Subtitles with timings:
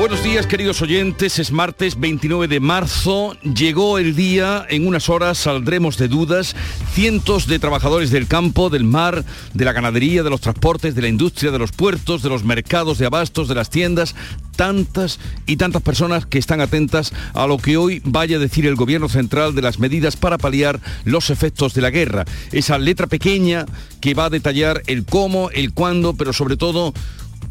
[0.00, 5.36] Buenos días queridos oyentes, es martes 29 de marzo, llegó el día, en unas horas
[5.36, 6.56] saldremos de dudas,
[6.94, 11.08] cientos de trabajadores del campo, del mar, de la ganadería, de los transportes, de la
[11.08, 14.14] industria, de los puertos, de los mercados de abastos, de las tiendas,
[14.56, 18.76] tantas y tantas personas que están atentas a lo que hoy vaya a decir el
[18.76, 22.24] gobierno central de las medidas para paliar los efectos de la guerra.
[22.52, 23.66] Esa letra pequeña
[24.00, 26.94] que va a detallar el cómo, el cuándo, pero sobre todo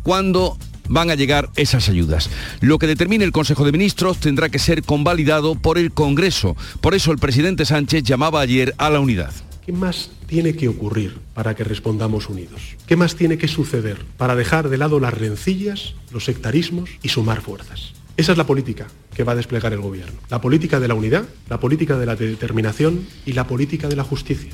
[0.02, 0.58] cuándo
[0.90, 2.30] van a llegar esas ayudas.
[2.60, 6.58] Lo que determine el Consejo de Ministros tendrá que ser convalidado por el Congreso.
[6.82, 9.32] Por eso el presidente Sánchez llamaba ayer a la unidad.
[9.66, 12.76] ¿Qué más tiene que ocurrir para que respondamos unidos?
[12.88, 17.42] ¿Qué más tiene que suceder para dejar de lado las rencillas, los sectarismos y sumar
[17.42, 17.94] fuerzas?
[18.18, 20.20] Esa es la política que va a desplegar el Gobierno.
[20.30, 24.04] La política de la unidad, la política de la determinación y la política de la
[24.04, 24.52] justicia.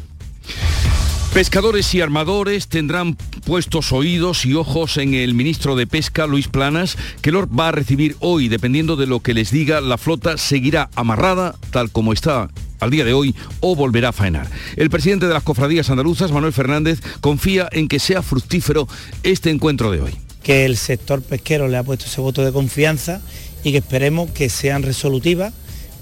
[1.36, 6.98] Pescadores y armadores tendrán puestos oídos y ojos en el ministro de Pesca, Luis Planas,
[7.22, 8.48] que los va a recibir hoy.
[8.48, 12.48] Dependiendo de lo que les diga, la flota seguirá amarrada tal como está
[12.80, 14.50] al día de hoy o volverá a faenar.
[14.78, 18.88] El presidente de las cofradías andaluzas, Manuel Fernández, confía en que sea fructífero
[19.24, 20.16] este encuentro de hoy.
[20.42, 23.20] Que el sector pesquero le ha puesto ese voto de confianza
[23.62, 25.54] y que esperemos que sean resolutivas,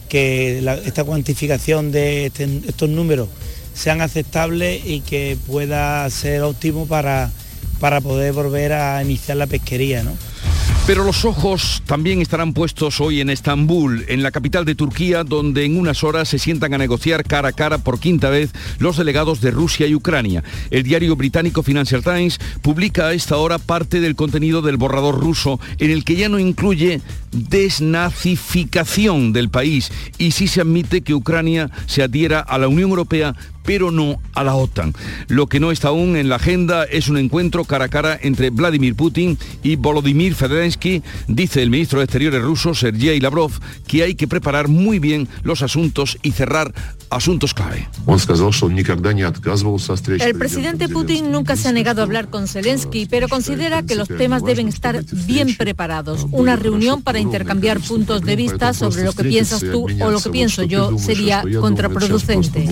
[0.10, 3.30] que esta cuantificación de este, estos números
[3.74, 7.32] sean aceptables y que pueda ser óptimo para,
[7.80, 10.04] para poder volver a iniciar la pesquería.
[10.04, 10.12] ¿no?
[10.86, 15.64] Pero los ojos también estarán puestos hoy en Estambul, en la capital de Turquía, donde
[15.64, 19.40] en unas horas se sientan a negociar cara a cara por quinta vez los delegados
[19.40, 20.44] de Rusia y Ucrania.
[20.72, 25.58] El diario británico Financial Times publica a esta hora parte del contenido del borrador ruso,
[25.80, 27.00] en el que ya no incluye
[27.32, 33.34] desnazificación del país y sí se admite que Ucrania se adhiera a la Unión Europea
[33.64, 34.94] pero no a la OTAN.
[35.28, 38.50] Lo que no está aún en la agenda es un encuentro cara a cara entre
[38.50, 43.52] Vladimir Putin y Volodymyr Zelensky, dice el ministro de Exteriores ruso Sergei Lavrov,
[43.88, 46.74] que hay que preparar muy bien los asuntos y cerrar
[47.10, 47.88] asuntos clave.
[50.26, 54.08] El presidente Putin nunca se ha negado a hablar con Zelensky, pero considera que los
[54.08, 56.26] temas deben estar bien preparados.
[56.32, 60.30] Una reunión para intercambiar puntos de vista sobre lo que piensas tú o lo que
[60.30, 62.68] pienso yo sería contraproducente.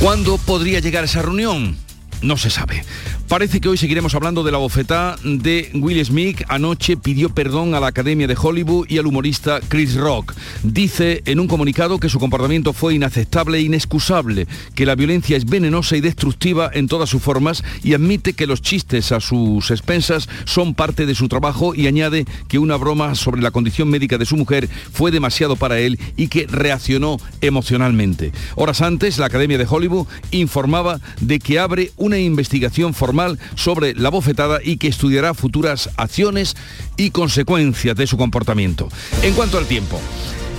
[0.00, 1.76] ¿Cuándo podría llegar esa reunión?
[2.22, 2.84] No se sabe.
[3.26, 6.42] Parece que hoy seguiremos hablando de la bofetada de Will Smith.
[6.48, 10.34] Anoche pidió perdón a la Academia de Hollywood y al humorista Chris Rock.
[10.62, 15.46] Dice en un comunicado que su comportamiento fue inaceptable e inexcusable, que la violencia es
[15.46, 20.28] venenosa y destructiva en todas sus formas y admite que los chistes a sus expensas
[20.44, 24.26] son parte de su trabajo y añade que una broma sobre la condición médica de
[24.26, 28.32] su mujer fue demasiado para él y que reaccionó emocionalmente.
[28.54, 34.10] Horas antes, la Academia de Hollywood informaba de que abre una investigación formal sobre la
[34.10, 36.56] bofetada y que estudiará futuras acciones
[36.96, 38.88] y consecuencias de su comportamiento.
[39.22, 40.00] En cuanto al tiempo,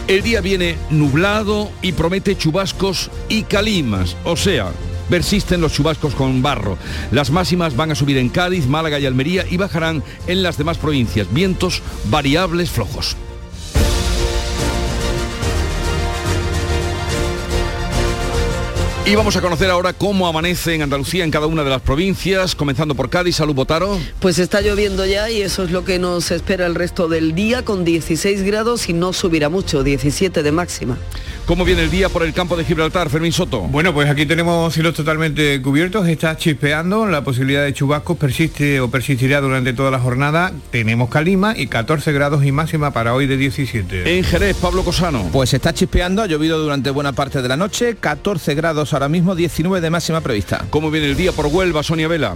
[0.07, 4.71] el día viene nublado y promete chubascos y calimas, o sea,
[5.09, 6.77] persisten los chubascos con barro.
[7.11, 10.77] Las máximas van a subir en Cádiz, Málaga y Almería y bajarán en las demás
[10.77, 11.31] provincias.
[11.33, 13.15] Vientos variables flojos.
[19.05, 22.55] Y vamos a conocer ahora cómo amanece en Andalucía en cada una de las provincias,
[22.55, 23.35] comenzando por Cádiz.
[23.35, 23.99] Salud, Botaro.
[24.21, 27.65] Pues está lloviendo ya y eso es lo que nos espera el resto del día
[27.65, 30.97] con 16 grados y no subirá mucho, 17 de máxima.
[31.45, 33.59] ¿Cómo viene el día por el campo de Gibraltar, Fermín Soto?
[33.63, 38.89] Bueno, pues aquí tenemos cielos totalmente cubiertos, está chispeando, la posibilidad de chubascos persiste o
[38.89, 40.53] persistirá durante toda la jornada.
[40.71, 44.17] Tenemos calima y 14 grados y máxima para hoy de 17.
[44.17, 45.27] En Jerez, Pablo Cosano.
[45.33, 49.35] Pues está chispeando, ha llovido durante buena parte de la noche, 14 grados ahora mismo,
[49.35, 50.65] 19 de máxima prevista.
[50.69, 52.35] ¿Cómo viene el día por Huelva, Sonia Vela?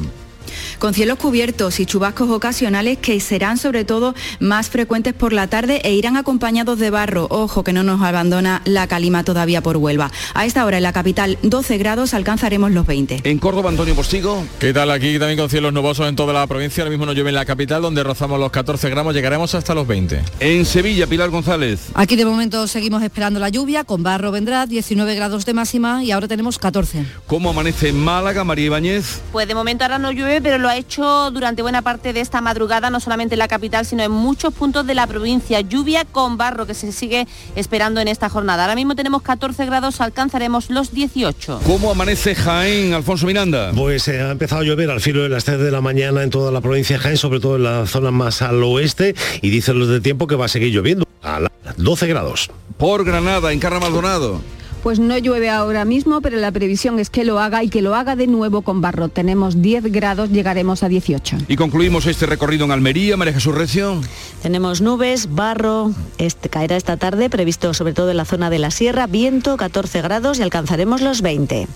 [0.79, 5.81] Con cielos cubiertos y chubascos ocasionales que serán sobre todo más frecuentes por la tarde
[5.83, 7.27] e irán acompañados de barro.
[7.29, 10.11] Ojo que no nos abandona la calima todavía por Huelva.
[10.33, 13.21] A esta hora en la capital 12 grados alcanzaremos los 20.
[13.23, 14.45] En Córdoba, Antonio Postigo.
[14.59, 14.91] ¿Qué tal?
[14.91, 16.83] Aquí también con cielos nubosos en toda la provincia.
[16.83, 19.87] Ahora mismo nos llueve en la capital donde rozamos los 14 gramos, llegaremos hasta los
[19.87, 20.21] 20.
[20.39, 21.87] En Sevilla, Pilar González.
[21.93, 26.11] Aquí de momento seguimos esperando la lluvia, con barro vendrá 19 grados de máxima y
[26.11, 27.05] ahora tenemos 14.
[27.25, 29.21] ¿Cómo amanece en Málaga, María Ibáñez?
[29.31, 32.41] Pues de momento ahora no llueve, pero lo ha hecho durante buena parte de esta
[32.41, 35.61] madrugada, no solamente en la capital, sino en muchos puntos de la provincia.
[35.61, 38.63] Lluvia con barro que se sigue esperando en esta jornada.
[38.63, 41.61] Ahora mismo tenemos 14 grados, alcanzaremos los 18.
[41.65, 43.71] ¿Cómo amanece Jaén, Alfonso Miranda?
[43.75, 46.29] Pues eh, ha empezado a llover al filo de las 3 de la mañana en
[46.29, 49.79] toda la provincia de Jaén, sobre todo en la zona más al oeste, y dicen
[49.79, 52.49] los de tiempo que va a seguir lloviendo a las 12 grados.
[52.77, 54.41] Por Granada, en Carra Maldonado.
[54.87, 57.93] Pues no llueve ahora mismo, pero la previsión es que lo haga y que lo
[57.93, 59.09] haga de nuevo con barro.
[59.09, 61.39] Tenemos 10 grados, llegaremos a 18.
[61.49, 63.99] Y concluimos este recorrido en Almería, María Jesús Recio.
[64.41, 68.71] Tenemos nubes, barro, este, caerá esta tarde, previsto sobre todo en la zona de la
[68.71, 71.67] sierra, viento 14 grados y alcanzaremos los 20.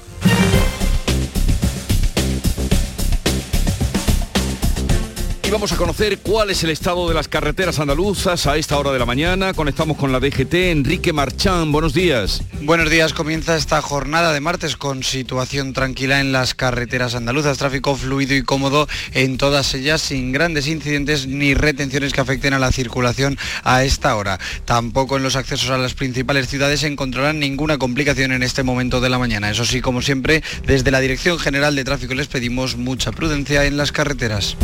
[5.52, 9.00] Vamos a conocer cuál es el estado de las carreteras andaluzas a esta hora de
[9.00, 9.54] la mañana.
[9.54, 10.54] Conectamos con la DGT.
[10.54, 12.42] Enrique Marchán, buenos días.
[12.62, 17.98] Buenos días, comienza esta jornada de martes con situación tranquila en las carreteras andaluzas, tráfico
[17.98, 22.72] fluido y cómodo en todas ellas, sin grandes incidentes ni retenciones que afecten a la
[22.72, 24.40] circulación a esta hora.
[24.64, 29.02] Tampoco en los accesos a las principales ciudades se encontrarán ninguna complicación en este momento
[29.02, 29.52] de la mañana.
[29.52, 33.76] Eso sí, como siempre, desde la Dirección General de Tráfico les pedimos mucha prudencia en
[33.76, 34.56] las carreteras.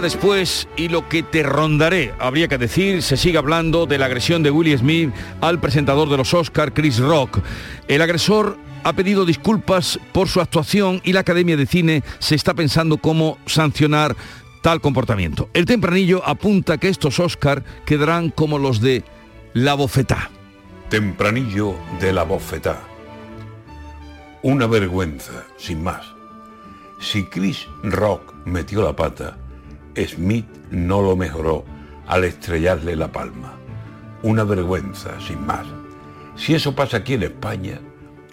[0.00, 4.42] Después, y lo que te rondaré, habría que decir, se sigue hablando de la agresión
[4.42, 5.10] de Willie Smith
[5.40, 7.38] al presentador de los Oscar, Chris Rock.
[7.88, 12.54] El agresor ha pedido disculpas por su actuación y la Academia de Cine se está
[12.54, 14.16] pensando cómo sancionar
[14.62, 15.48] tal comportamiento.
[15.54, 19.04] El tempranillo apunta que estos Oscar quedarán como los de
[19.52, 20.30] La Bofetá.
[20.88, 22.80] Tempranillo de La Bofetá.
[24.42, 26.06] Una vergüenza, sin más.
[27.00, 29.36] Si Chris Rock metió la pata,
[29.96, 31.64] Smith no lo mejoró
[32.06, 33.54] al estrellarle la palma.
[34.22, 35.66] Una vergüenza, sin más.
[36.36, 37.80] Si eso pasa aquí en España,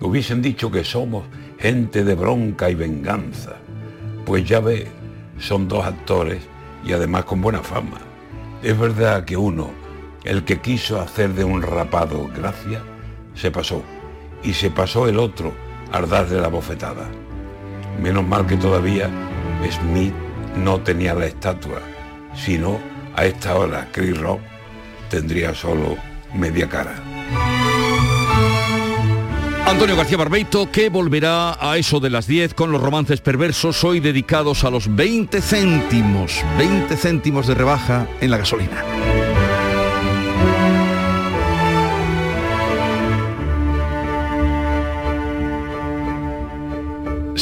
[0.01, 1.25] hubiesen dicho que somos
[1.59, 3.55] gente de bronca y venganza.
[4.25, 4.87] Pues ya ve,
[5.39, 6.41] son dos actores
[6.83, 7.99] y además con buena fama.
[8.63, 9.69] Es verdad que uno,
[10.23, 12.81] el que quiso hacer de un rapado gracia,
[13.33, 13.83] se pasó.
[14.43, 15.53] Y se pasó el otro
[15.91, 17.07] al darle la bofetada.
[18.01, 19.09] Menos mal que todavía
[19.71, 20.13] Smith
[20.57, 21.81] no tenía la estatua,
[22.35, 22.79] sino
[23.15, 24.41] a esta hora Chris Rock
[25.09, 25.97] tendría solo
[26.33, 26.95] media cara.
[29.65, 33.99] Antonio García Barbeito, que volverá a eso de las 10 con los romances perversos, hoy
[33.99, 38.83] dedicados a los 20 céntimos, 20 céntimos de rebaja en la gasolina.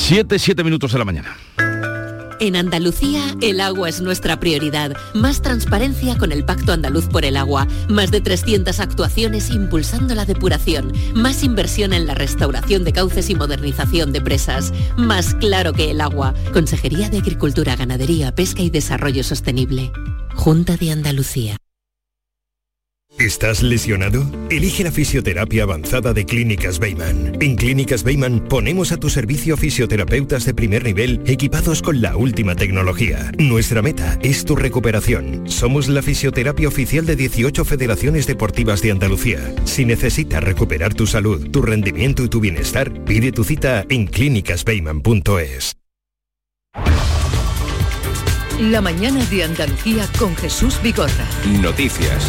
[0.07, 1.35] 7, 7 minutos de la mañana.
[2.45, 4.95] En Andalucía, el agua es nuestra prioridad.
[5.15, 7.67] Más transparencia con el Pacto Andaluz por el Agua.
[7.89, 10.93] Más de 300 actuaciones impulsando la depuración.
[11.15, 14.73] Más inversión en la restauración de cauces y modernización de presas.
[14.95, 16.35] Más claro que el agua.
[16.53, 19.91] Consejería de Agricultura, Ganadería, Pesca y Desarrollo Sostenible.
[20.35, 21.57] Junta de Andalucía.
[23.19, 24.25] ¿Estás lesionado?
[24.49, 27.37] Elige la fisioterapia avanzada de Clínicas Beyman.
[27.41, 32.55] En Clínicas Beyman ponemos a tu servicio fisioterapeutas de primer nivel equipados con la última
[32.55, 33.31] tecnología.
[33.37, 35.49] Nuestra meta es tu recuperación.
[35.49, 39.39] Somos la fisioterapia oficial de 18 federaciones deportivas de Andalucía.
[39.63, 45.77] Si necesitas recuperar tu salud, tu rendimiento y tu bienestar, pide tu cita en clínicasbeyman.es.
[48.59, 51.27] La mañana de Andalucía con Jesús Vigorra.
[51.61, 52.25] Noticias.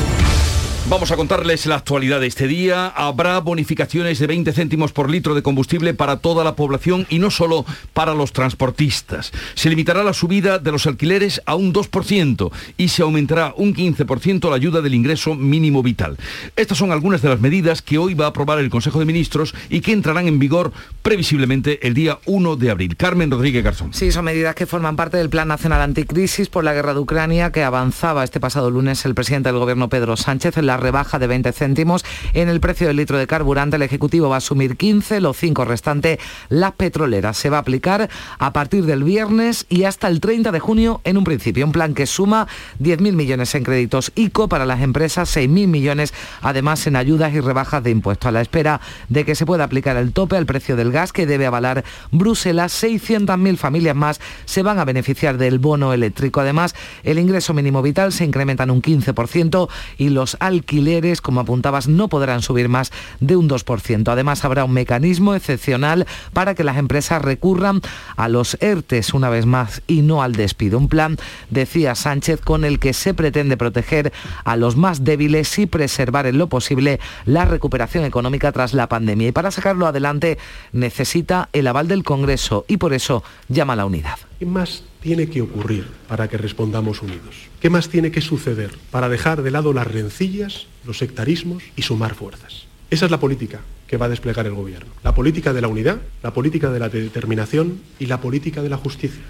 [0.89, 2.87] Vamos a contarles la actualidad de este día.
[2.87, 7.33] Habrá bonificaciones de 20 céntimos por litro de combustible para toda la población y no
[7.33, 9.33] solo para los transportistas.
[9.57, 14.49] Se limitará la subida de los alquileres a un 2% y se aumentará un 15%
[14.49, 16.19] la ayuda del ingreso mínimo vital.
[16.55, 19.57] Estas son algunas de las medidas que hoy va a aprobar el Consejo de Ministros
[19.69, 20.73] y que entrarán en vigor
[21.03, 22.97] previsiblemente el día 1 de abril.
[22.97, 23.93] Carmen Rodríguez Garzón.
[23.93, 27.51] Sí, son medidas que forman parte del Plan Nacional Anticrisis por la guerra de Ucrania
[27.51, 31.27] que avanzaba este pasado lunes el presidente del Gobierno Pedro Sánchez en la rebaja de
[31.27, 32.05] 20 céntimos
[32.35, 33.77] en el precio del litro de carburante.
[33.77, 36.19] El Ejecutivo va a asumir 15, los 5 restantes
[36.49, 37.37] las petroleras.
[37.37, 41.17] Se va a aplicar a partir del viernes y hasta el 30 de junio en
[41.17, 41.67] un principio.
[41.67, 42.47] Un plan que suma
[42.81, 47.83] 10.000 millones en créditos ICO para las empresas, 6.000 millones además en ayudas y rebajas
[47.83, 48.29] de impuestos.
[48.29, 51.27] A la espera de que se pueda aplicar el tope al precio del gas que
[51.27, 56.41] debe avalar Bruselas, 600.000 familias más se van a beneficiar del bono eléctrico.
[56.41, 59.69] Además, el ingreso mínimo vital se incrementa en un 15%
[59.99, 64.09] y los alquileres alquileres, como apuntabas, no podrán subir más de un 2%.
[64.09, 67.81] Además, habrá un mecanismo excepcional para que las empresas recurran
[68.17, 70.79] a los ERTES una vez más y no al despido.
[70.79, 71.19] Un plan,
[71.51, 74.13] decía Sánchez, con el que se pretende proteger
[74.45, 79.29] a los más débiles y preservar en lo posible la recuperación económica tras la pandemia.
[79.29, 80.37] Y para sacarlo adelante
[80.73, 84.19] necesita el aval del Congreso y por eso llama a la unidad.
[84.41, 87.37] ¿Qué más tiene que ocurrir para que respondamos unidos?
[87.61, 92.17] ¿Qué más tiene que suceder para dejar de lado las rencillas, los sectarismos y sumar
[92.17, 92.67] fuerzas?
[92.91, 94.91] Esa es la política que va a desplegar el Gobierno.
[95.05, 98.79] La política de la unidad, la política de la determinación y la política de la
[98.79, 99.23] justicia.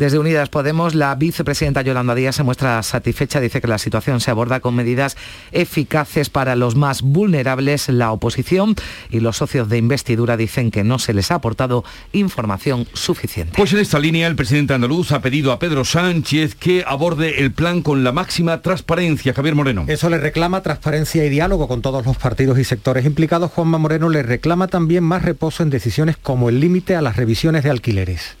[0.00, 4.30] Desde Unidas Podemos, la vicepresidenta Yolanda Díaz se muestra satisfecha, dice que la situación se
[4.30, 5.14] aborda con medidas
[5.52, 7.90] eficaces para los más vulnerables.
[7.90, 8.76] La oposición
[9.10, 13.52] y los socios de investidura dicen que no se les ha aportado información suficiente.
[13.58, 17.52] Pues en esta línea el presidente andaluz ha pedido a Pedro Sánchez que aborde el
[17.52, 19.34] plan con la máxima transparencia.
[19.34, 19.84] Javier Moreno.
[19.86, 23.50] Eso le reclama transparencia y diálogo con todos los partidos y sectores implicados.
[23.50, 27.64] Juanma Moreno le reclama también más reposo en decisiones como el límite a las revisiones
[27.64, 28.39] de alquileres.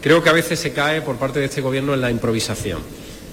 [0.00, 2.80] Creo que a veces se cae por parte de este gobierno en la improvisación.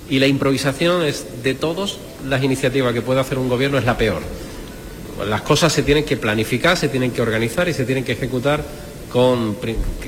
[0.09, 3.97] Y la improvisación es de todas las iniciativas que puede hacer un gobierno es la
[3.97, 4.21] peor.
[5.27, 8.63] Las cosas se tienen que planificar, se tienen que organizar y se tienen que ejecutar
[9.11, 9.55] con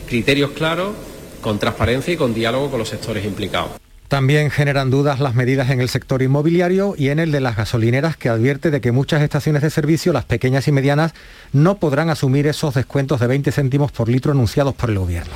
[0.08, 0.94] criterios claros,
[1.42, 3.72] con transparencia y con diálogo con los sectores implicados.
[4.08, 8.18] También generan dudas las medidas en el sector inmobiliario y en el de las gasolineras
[8.18, 11.14] que advierte de que muchas estaciones de servicio, las pequeñas y medianas,
[11.54, 15.34] no podrán asumir esos descuentos de 20 céntimos por litro anunciados por el gobierno.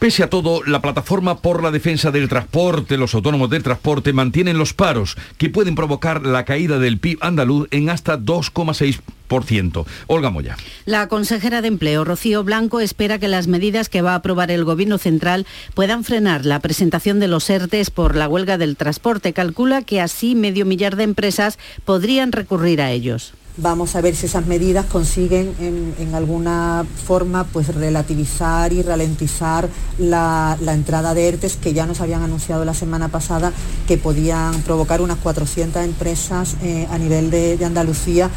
[0.00, 4.56] Pese a todo, la plataforma por la defensa del transporte, los autónomos del transporte, mantienen
[4.56, 9.84] los paros que pueden provocar la caída del PIB andaluz en hasta 2,6%.
[10.06, 10.56] Olga Moya.
[10.86, 14.64] La consejera de Empleo, Rocío Blanco, espera que las medidas que va a aprobar el
[14.64, 19.34] Gobierno Central puedan frenar la presentación de los ERTES por la huelga del transporte.
[19.34, 23.34] Calcula que así medio millar de empresas podrían recurrir a ellos.
[23.56, 30.56] Vamos a ver si esas medidas consiguen en, alguna forma pues relativizar y ralentizar la,
[30.68, 33.52] entrada de ERTES que ya nos habían anunciado la semana pasada
[33.86, 38.30] que podían provocar unas 400 empresas eh, a nivel de, de Andalucía.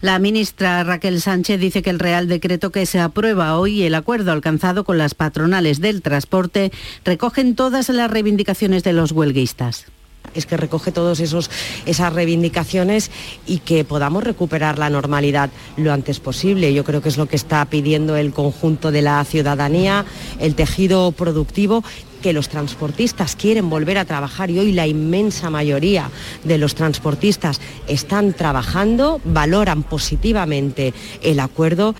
[0.00, 3.94] La ministra Raquel Sánchez dice que el Real Decreto que se aprueba hoy y el
[3.94, 6.72] acuerdo alcanzado con las patronales del transporte
[7.04, 9.86] recogen todas las reivindicaciones de los huelguistas
[10.34, 13.10] es que recoge todas esas reivindicaciones
[13.46, 16.72] y que podamos recuperar la normalidad lo antes posible.
[16.72, 20.04] Yo creo que es lo que está pidiendo el conjunto de la ciudadanía,
[20.38, 21.82] el tejido productivo
[22.22, 26.10] que los transportistas quieren volver a trabajar y hoy la inmensa mayoría
[26.44, 31.94] de los transportistas están trabajando, valoran positivamente el acuerdo.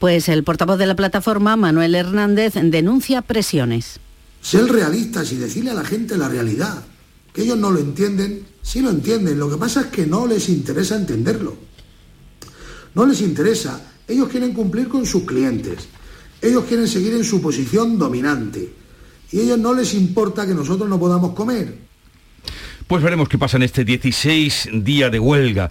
[0.00, 4.00] Pues el portavoz de la plataforma, Manuel Hernández, denuncia presiones.
[4.42, 6.82] Ser realistas y decirle a la gente la realidad
[7.34, 10.48] que ellos no lo entienden, sí lo entienden, lo que pasa es que no les
[10.48, 11.56] interesa entenderlo.
[12.94, 15.88] No les interesa, ellos quieren cumplir con sus clientes,
[16.40, 18.72] ellos quieren seguir en su posición dominante
[19.32, 21.76] y a ellos no les importa que nosotros no podamos comer.
[22.86, 25.70] Pues veremos qué pasa en este 16 día de huelga.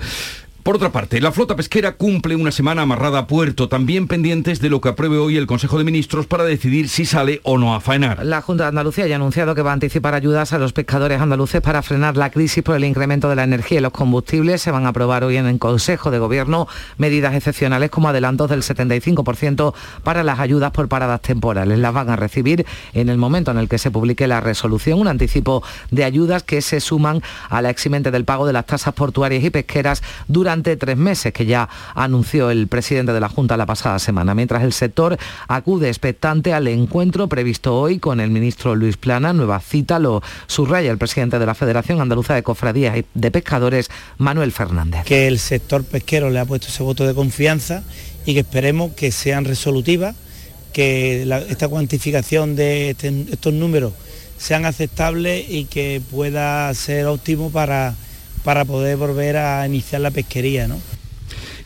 [0.63, 4.69] Por otra parte, la flota pesquera cumple una semana amarrada a puerto, también pendientes de
[4.69, 7.81] lo que apruebe hoy el Consejo de Ministros para decidir si sale o no a
[7.81, 8.23] faenar.
[8.23, 11.19] La Junta de Andalucía ya ha anunciado que va a anticipar ayudas a los pescadores
[11.19, 14.61] andaluces para frenar la crisis por el incremento de la energía y los combustibles.
[14.61, 18.61] Se van a aprobar hoy en el Consejo de Gobierno medidas excepcionales como adelantos del
[18.61, 21.77] 75% para las ayudas por paradas temporales.
[21.77, 25.09] Las van a recibir en el momento en el que se publique la resolución, un
[25.09, 29.43] anticipo de ayudas que se suman a la eximente del pago de las tasas portuarias
[29.43, 33.65] y pesqueras durante durante tres meses, que ya anunció el presidente de la Junta la
[33.65, 35.17] pasada semana, mientras el sector
[35.47, 39.33] acude expectante al encuentro previsto hoy con el ministro Luis Plana.
[39.33, 43.89] Nueva cita lo subraya el presidente de la Federación Andaluza de Cofradías y de Pescadores,
[44.19, 45.05] Manuel Fernández.
[45.05, 47.81] Que el sector pesquero le ha puesto ese voto de confianza
[48.23, 50.15] y que esperemos que sean resolutivas,
[50.71, 53.93] que esta cuantificación de este, estos números
[54.37, 57.95] sean aceptables y que pueda ser óptimo para
[58.43, 60.67] para poder volver a iniciar la pesquería.
[60.67, 60.79] ¿no?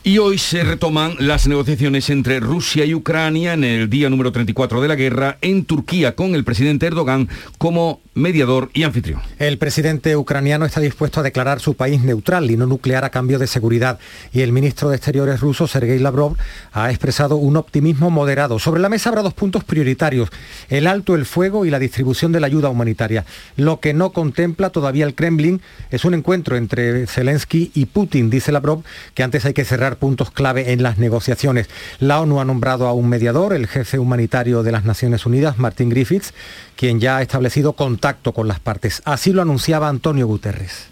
[0.04, 4.80] Y hoy se retoman las negociaciones entre Rusia y Ucrania en el día número 34
[4.80, 7.28] de la guerra en Turquía con el presidente Erdogan
[7.58, 9.20] como mediador y anfitrión.
[9.38, 13.38] El presidente ucraniano está dispuesto a declarar su país neutral y no nuclear a cambio
[13.38, 13.98] de seguridad.
[14.32, 16.36] Y el ministro de Exteriores ruso, Sergei Lavrov,
[16.72, 18.58] ha expresado un optimismo moderado.
[18.58, 20.30] Sobre la mesa habrá dos puntos prioritarios,
[20.68, 23.24] el alto el fuego y la distribución de la ayuda humanitaria.
[23.56, 28.52] Lo que no contempla todavía el Kremlin es un encuentro entre Zelensky y Putin, dice
[28.52, 28.82] Lavrov,
[29.14, 31.68] que antes hay que cerrar puntos clave en las negociaciones.
[31.98, 35.88] La ONU ha nombrado a un mediador, el jefe humanitario de las Naciones Unidas, Martin
[35.88, 36.34] Griffiths,
[36.76, 39.02] quien ya ha establecido contacto con las partes.
[39.04, 40.86] Así lo anunciaba Antonio Guterres.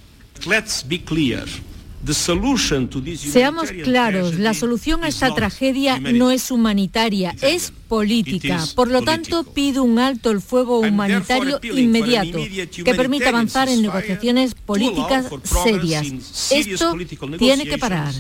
[3.16, 8.64] Seamos claros, la solución a esta tragedia no es humanitaria, es política.
[8.74, 12.38] Por lo tanto, pido un alto el fuego humanitario inmediato
[12.84, 15.26] que permita avanzar en negociaciones políticas
[15.64, 16.06] serias.
[16.52, 16.94] Esto
[17.38, 18.14] tiene que parar.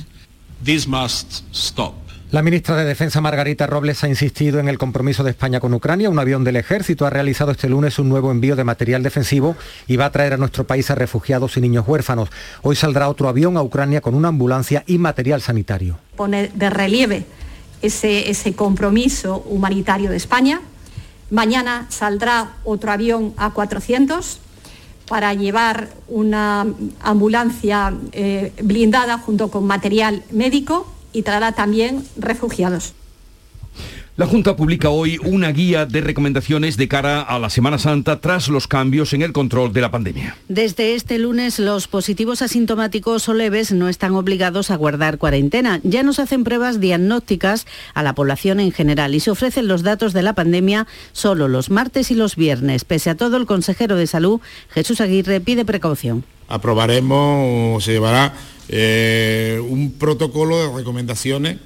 [2.32, 6.10] La ministra de Defensa Margarita Robles ha insistido en el compromiso de España con Ucrania.
[6.10, 9.54] Un avión del ejército ha realizado este lunes un nuevo envío de material defensivo
[9.86, 12.28] y va a traer a nuestro país a refugiados y niños huérfanos.
[12.62, 15.98] Hoy saldrá otro avión a Ucrania con una ambulancia y material sanitario.
[16.16, 17.26] Pone de relieve
[17.80, 20.60] ese, ese compromiso humanitario de España.
[21.30, 24.38] Mañana saldrá otro avión A400
[25.08, 26.66] para llevar una
[27.00, 32.94] ambulancia eh, blindada junto con material médico y traerá también refugiados.
[34.16, 38.48] La Junta publica hoy una guía de recomendaciones de cara a la Semana Santa tras
[38.48, 40.38] los cambios en el control de la pandemia.
[40.48, 45.80] Desde este lunes los positivos asintomáticos o leves no están obligados a guardar cuarentena.
[45.82, 50.14] Ya nos hacen pruebas diagnósticas a la población en general y se ofrecen los datos
[50.14, 52.86] de la pandemia solo los martes y los viernes.
[52.86, 56.24] Pese a todo, el consejero de Salud, Jesús Aguirre, pide precaución.
[56.48, 58.32] Aprobaremos, se llevará
[58.70, 61.58] eh, un protocolo de recomendaciones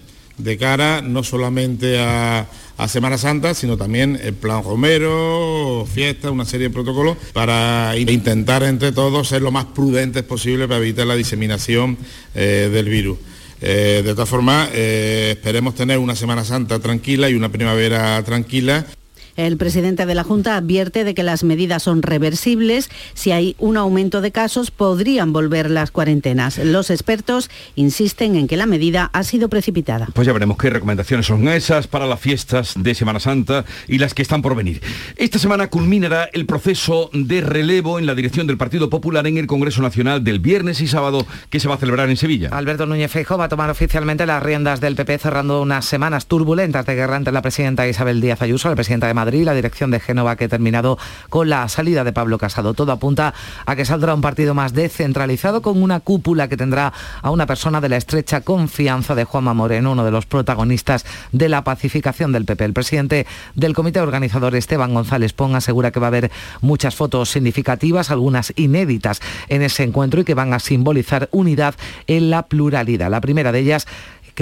[0.42, 2.46] de cara no solamente a,
[2.88, 8.90] Semana Santa, sino también el plan Romero, fiesta, una serie de protocolos para intentar entre
[8.90, 11.98] todos ser lo más prudentes posible para evitar la diseminación
[12.34, 13.18] eh, del virus.
[13.60, 18.86] Eh, de todas formas, esperemos tener una Semana Santa tranquila y una primavera tranquila.
[19.40, 22.90] El presidente de la Junta advierte de que las medidas son reversibles.
[23.14, 26.58] Si hay un aumento de casos, podrían volver las cuarentenas.
[26.58, 30.08] Los expertos insisten en que la medida ha sido precipitada.
[30.12, 34.12] Pues ya veremos qué recomendaciones son esas para las fiestas de Semana Santa y las
[34.12, 34.82] que están por venir.
[35.16, 39.46] Esta semana culminará el proceso de relevo en la dirección del Partido Popular en el
[39.46, 42.50] Congreso Nacional del viernes y sábado que se va a celebrar en Sevilla.
[42.52, 46.84] Alberto Núñez Feijóo va a tomar oficialmente las riendas del PP cerrando unas semanas turbulentas
[46.84, 49.90] de guerra entre la presidenta Isabel Díaz Ayuso, la presidenta de Madrid y la dirección
[49.90, 52.74] de Génova que ha terminado con la salida de Pablo Casado.
[52.74, 53.34] Todo apunta
[53.66, 57.80] a que saldrá un partido más descentralizado con una cúpula que tendrá a una persona
[57.80, 62.44] de la estrecha confianza de Juanma Moreno, uno de los protagonistas de la pacificación del
[62.44, 62.64] PP.
[62.64, 67.30] El presidente del comité organizador, Esteban González Pong, asegura que va a haber muchas fotos
[67.30, 71.74] significativas, algunas inéditas en ese encuentro y que van a simbolizar unidad
[72.06, 73.10] en la pluralidad.
[73.10, 73.86] La primera de ellas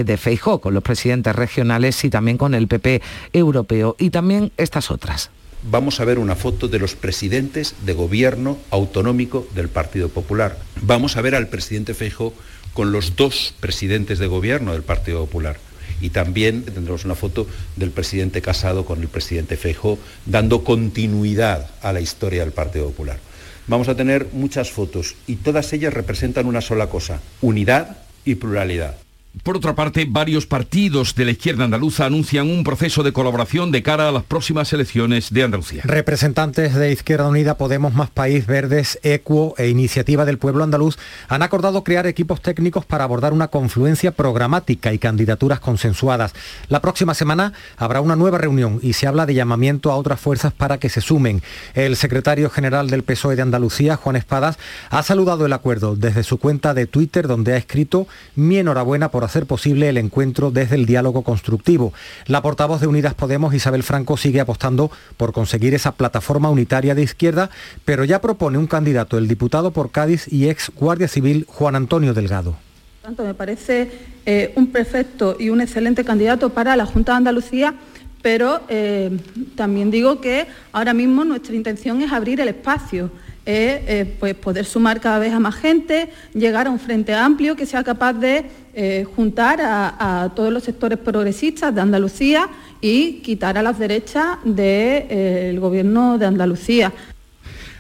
[0.05, 3.03] de Feijó con los presidentes regionales y también con el PP
[3.33, 5.31] europeo y también estas otras.
[5.63, 10.57] Vamos a ver una foto de los presidentes de gobierno autonómico del Partido Popular.
[10.83, 12.33] Vamos a ver al presidente Feijó
[12.75, 15.59] con los dos presidentes de gobierno del Partido Popular.
[16.01, 21.93] Y también tendremos una foto del presidente Casado con el presidente Feijó, dando continuidad a
[21.93, 23.19] la historia del Partido Popular.
[23.67, 28.97] Vamos a tener muchas fotos y todas ellas representan una sola cosa, unidad y pluralidad.
[29.43, 33.83] Por otra parte, varios partidos de la izquierda andaluza anuncian un proceso de colaboración de
[33.83, 35.83] cara a las próximas elecciones de Andalucía.
[35.85, 41.43] Representantes de Izquierda Unida, Podemos Más País, Verdes, Equo e Iniciativa del Pueblo Andaluz han
[41.43, 46.33] acordado crear equipos técnicos para abordar una confluencia programática y candidaturas consensuadas.
[46.69, 50.53] La próxima semana habrá una nueva reunión y se habla de llamamiento a otras fuerzas
[50.53, 51.43] para que se sumen.
[51.75, 54.59] El secretario general del PSOE de Andalucía, Juan Espadas,
[54.91, 59.18] ha saludado el acuerdo desde su cuenta de Twitter donde ha escrito mi enhorabuena por
[59.25, 61.93] hacer posible el encuentro desde el diálogo constructivo.
[62.27, 67.03] La portavoz de Unidas Podemos, Isabel Franco, sigue apostando por conseguir esa plataforma unitaria de
[67.03, 67.51] izquierda,
[67.85, 72.15] pero ya propone un candidato, el diputado por Cádiz y ex Guardia Civil, Juan Antonio
[72.15, 72.57] Delgado.
[73.03, 73.91] Tanto me parece
[74.27, 77.75] eh, un perfecto y un excelente candidato para la Junta de Andalucía,
[78.23, 79.17] pero eh,
[79.57, 83.11] también digo que ahora mismo nuestra intención es abrir el espacio
[83.49, 87.57] es eh, pues poder sumar cada vez a más gente, llegar a un frente amplio
[87.57, 92.47] que sea capaz de eh, juntar a, todos los sectores progresistas de Andalucía
[92.83, 96.93] y quitar a las derechas del eh, gobierno de Andalucía.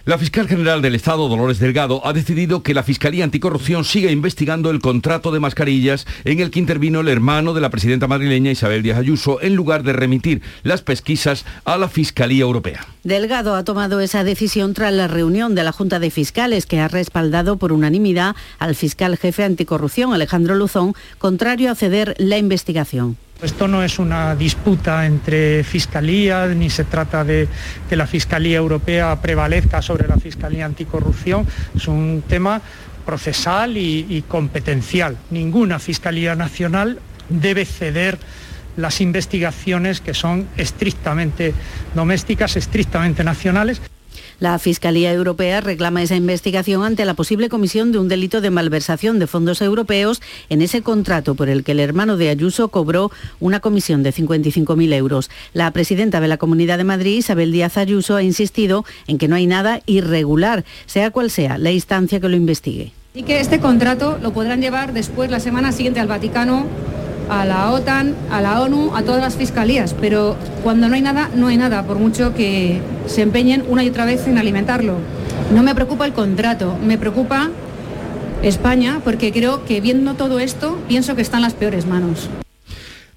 [0.09, 4.71] La fiscal general del Estado, Dolores Delgado, ha decidido que la Fiscalía Anticorrupción siga investigando
[4.71, 8.83] el contrato de mascarillas en el que intervino el hermano de la presidenta madrileña Isabel
[8.83, 12.87] Díaz Ayuso, en lugar de remitir las pesquisas a la Fiscalía Europea.
[13.05, 16.88] Delgado ha tomado esa decisión tras la reunión de la Junta de Fiscales, que ha
[16.88, 23.18] respaldado por unanimidad al fiscal jefe anticorrupción, Alejandro Luzón, contrario a ceder la investigación.
[23.40, 27.46] Esto no es una disputa entre fiscalías, ni se trata de
[27.88, 31.46] que la Fiscalía Europea prevalezca sobre la Fiscalía Anticorrupción,
[31.77, 32.61] es un tema
[33.07, 35.16] procesal y, competencial.
[35.31, 36.98] Ninguna Fiscalía Nacional
[37.29, 38.18] debe ceder
[38.77, 41.55] las investigaciones que son estrictamente
[41.94, 43.81] domésticas, estrictamente nacionales.
[44.40, 49.18] La Fiscalía Europea reclama esa investigación ante la posible comisión de un delito de malversación
[49.18, 53.59] de fondos europeos en ese contrato por el que el hermano de Ayuso cobró una
[53.59, 55.29] comisión de 55.000 euros.
[55.55, 59.35] La presidenta de la Comunidad de Madrid, Isabel Díaz Ayuso, ha insistido en que no
[59.35, 62.92] hay nada irregular, sea cual sea la instancia que lo investigue.
[63.14, 66.66] Y que este contrato lo podrán llevar después la semana siguiente al Vaticano
[67.29, 71.31] a la OTAN, a la ONU, a todas las fiscalías, pero cuando no hay nada,
[71.35, 74.95] no hay nada, por mucho que se empeñen una y otra vez en alimentarlo.
[75.55, 77.51] No me preocupa el contrato, me preocupa
[78.43, 82.29] España, porque creo que viendo todo esto, pienso que está en las peores manos.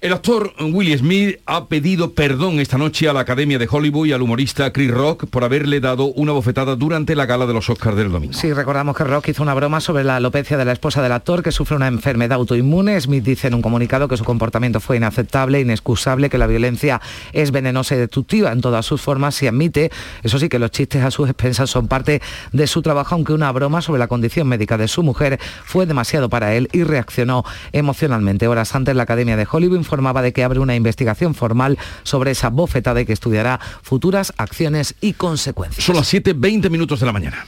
[0.02, 4.12] El actor Will Smith ha pedido perdón esta noche a la Academia de Hollywood y
[4.12, 7.96] al humorista Chris Rock por haberle dado una bofetada durante la gala de los Oscars
[7.96, 8.32] del domingo.
[8.32, 11.44] Sí, recordamos que Rock hizo una broma sobre la alopecia de la esposa del actor
[11.44, 13.00] que sufre una enfermedad autoinmune.
[13.00, 17.00] Smith dice en un comunicado que su comportamiento fue inaceptable, inexcusable, que la violencia
[17.32, 19.92] es venenosa y destructiva en todas sus formas y admite,
[20.24, 23.52] eso sí, que los chistes a sus expensas son parte de su trabajo, aunque una
[23.52, 28.48] broma sobre la condición médica de su mujer fue demasiado para él y reaccionó emocionalmente.
[28.48, 32.48] Horas antes la Academia de Hollywood informaba de que abre una investigación formal sobre esa
[32.48, 35.84] bofetada y que estudiará futuras acciones y consecuencias.
[35.84, 37.44] Son las 7.20 minutos de la mañana.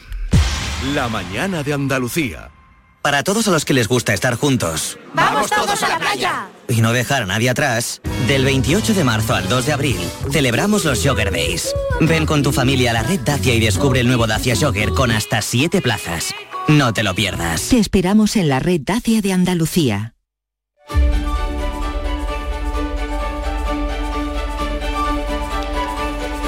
[0.95, 2.51] La mañana de Andalucía.
[3.01, 4.99] Para todos a los que les gusta estar juntos.
[5.15, 6.49] ¡Vamos todos a la playa!
[6.69, 8.03] Y no dejar a nadie atrás.
[8.29, 9.97] Del 28 de marzo al 2 de abril,
[10.31, 11.75] celebramos los Jogger Days.
[12.01, 15.11] Ven con tu familia a la red Dacia y descubre el nuevo Dacia Jogger con
[15.11, 16.35] hasta 7 plazas.
[16.69, 17.69] No te lo pierdas.
[17.69, 20.14] Te esperamos en la red Dacia de Andalucía.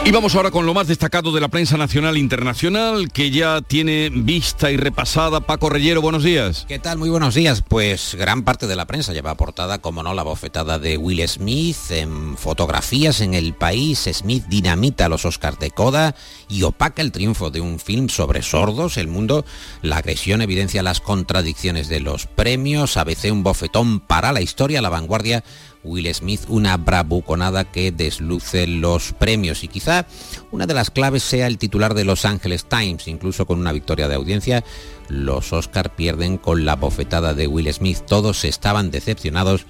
[0.07, 3.61] Y vamos ahora con lo más destacado de la prensa nacional e internacional, que ya
[3.61, 5.41] tiene vista y repasada.
[5.41, 6.65] Paco Reyero, buenos días.
[6.69, 6.97] ¿Qué tal?
[6.97, 7.65] Muy buenos días.
[7.69, 11.91] Pues gran parte de la prensa lleva aportada, como no, la bofetada de Will Smith
[11.91, 14.09] en fotografías en el país.
[14.13, 16.15] Smith dinamita los Oscars de Coda
[16.49, 18.99] y opaca el triunfo de un film sobre sordos.
[18.99, 19.45] El mundo,
[19.83, 22.97] la agresión evidencia las contradicciones de los premios.
[22.97, 25.43] ABC un bofetón para la historia, la vanguardia
[25.87, 29.65] Will Smith una bravuconada que desluce los premios.
[29.65, 30.07] Y quizá
[30.51, 34.09] una de las claves sea el titular de Los Angeles Times, incluso con una victoria
[34.09, 34.65] de audiencia,
[35.09, 39.67] los Oscar pierden con la bofetada de Will Smith, todos estaban decepcionados.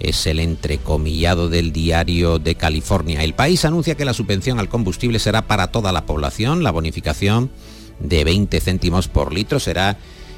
[0.00, 3.22] Es el entrecomillado del diario de California.
[3.22, 7.50] El país anuncia que la subvención al combustible será para toda la población, la bonificación
[8.00, 9.96] de 20 céntimos por litro será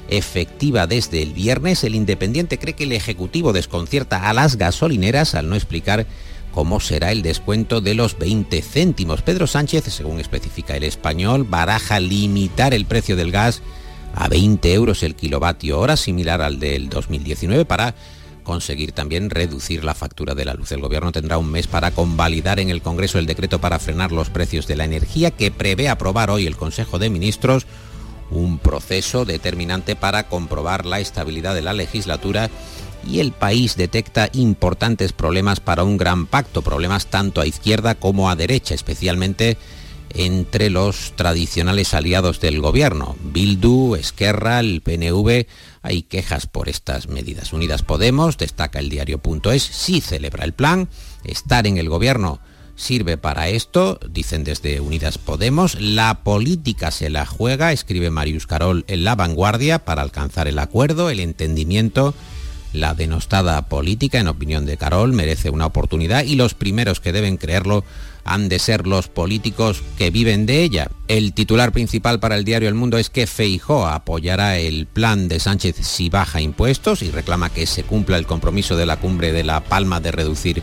[0.08, 5.48] efectiva desde el viernes, el Independiente cree que el Ejecutivo desconcierta a las gasolineras al
[5.48, 6.06] no explicar
[6.52, 9.22] cómo será el descuento de los 20 céntimos.
[9.22, 13.62] Pedro Sánchez, según especifica el español, baraja limitar el precio del gas
[14.14, 17.94] a 20 euros el kilovatio hora, similar al del 2019, para
[18.42, 20.72] conseguir también reducir la factura de la luz.
[20.72, 24.30] El Gobierno tendrá un mes para convalidar en el Congreso el decreto para frenar los
[24.30, 27.66] precios de la energía que prevé aprobar hoy el Consejo de Ministros
[28.30, 32.50] un proceso determinante para comprobar la estabilidad de la legislatura
[33.06, 38.30] y el país detecta importantes problemas para un gran pacto, problemas tanto a izquierda como
[38.30, 39.56] a derecha, especialmente
[40.10, 43.16] entre los tradicionales aliados del gobierno.
[43.22, 45.46] Bildu, Esquerra, el PNV,
[45.82, 47.52] hay quejas por estas medidas.
[47.52, 50.88] Unidas Podemos, destaca el diario.es, sí celebra el plan,
[51.24, 52.40] estar en el gobierno
[52.76, 55.80] sirve para esto, dicen desde Unidas Podemos.
[55.80, 61.10] La política se la juega, escribe Marius Carol en La Vanguardia, para alcanzar el acuerdo,
[61.10, 62.14] el entendimiento.
[62.72, 67.38] La denostada política, en opinión de Carol, merece una oportunidad y los primeros que deben
[67.38, 67.84] creerlo
[68.26, 70.90] han de ser los políticos que viven de ella.
[71.08, 75.40] El titular principal para el diario El Mundo es que Feijó apoyará el plan de
[75.40, 79.44] Sánchez si baja impuestos y reclama que se cumpla el compromiso de la cumbre de
[79.44, 80.62] La Palma de reducir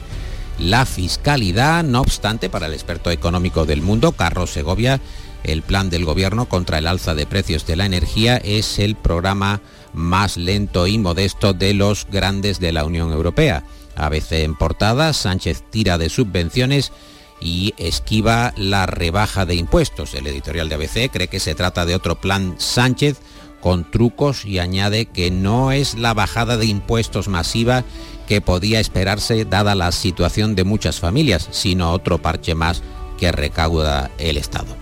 [0.60, 1.84] la fiscalidad.
[1.84, 5.00] No obstante, para el experto económico del mundo, Carlos Segovia,
[5.44, 9.62] el plan del gobierno contra el alza de precios de la energía es el programa
[9.94, 13.64] más lento y modesto de los grandes de la Unión Europea.
[13.96, 16.92] A veces en portada, Sánchez tira de subvenciones
[17.40, 20.14] y esquiva la rebaja de impuestos.
[20.14, 23.20] El editorial de ABC cree que se trata de otro plan Sánchez
[23.60, 27.84] con trucos y añade que no es la bajada de impuestos masiva
[28.28, 32.84] que podía esperarse dada la situación de muchas familias, sino otro parche más
[33.18, 34.76] que recauda el Estado.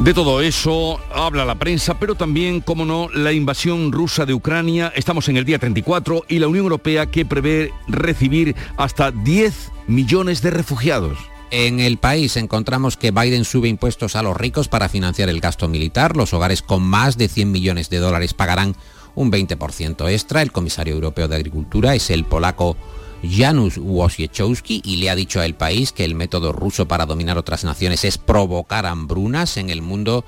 [0.00, 4.90] De todo eso habla la prensa, pero también, como no, la invasión rusa de Ucrania.
[4.96, 10.40] Estamos en el día 34 y la Unión Europea que prevé recibir hasta 10 millones
[10.40, 11.18] de refugiados.
[11.50, 15.68] En el país encontramos que Biden sube impuestos a los ricos para financiar el gasto
[15.68, 16.16] militar.
[16.16, 18.76] Los hogares con más de 100 millones de dólares pagarán
[19.20, 20.42] un 20% extra.
[20.42, 22.76] El comisario europeo de Agricultura es el polaco
[23.22, 27.64] Janusz Wojciechowski y le ha dicho al país que el método ruso para dominar otras
[27.64, 30.24] naciones es provocar hambrunas en el mundo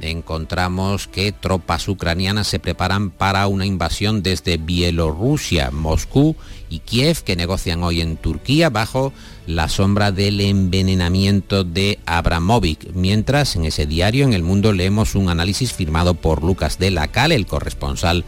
[0.00, 6.36] encontramos que tropas ucranianas se preparan para una invasión desde Bielorrusia, Moscú
[6.68, 9.12] y Kiev, que negocian hoy en Turquía bajo
[9.46, 12.92] la sombra del envenenamiento de Abramovic.
[12.94, 17.08] Mientras en ese diario en el mundo leemos un análisis firmado por Lucas de la
[17.08, 18.24] Cal, el corresponsal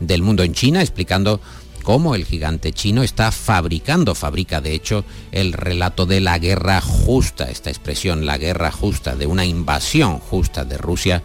[0.00, 1.40] del mundo en China, explicando
[1.84, 7.50] cómo el gigante chino está fabricando, fabrica de hecho el relato de la guerra justa,
[7.50, 11.22] esta expresión, la guerra justa, de una invasión justa de Rusia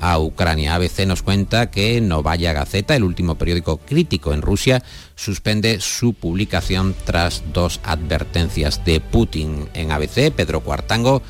[0.00, 0.74] a Ucrania.
[0.74, 4.82] ABC nos cuenta que Novaya Gazeta, el último periódico crítico en Rusia,
[5.14, 9.68] suspende su publicación tras dos advertencias de Putin.
[9.74, 11.22] En ABC, Pedro Cuartango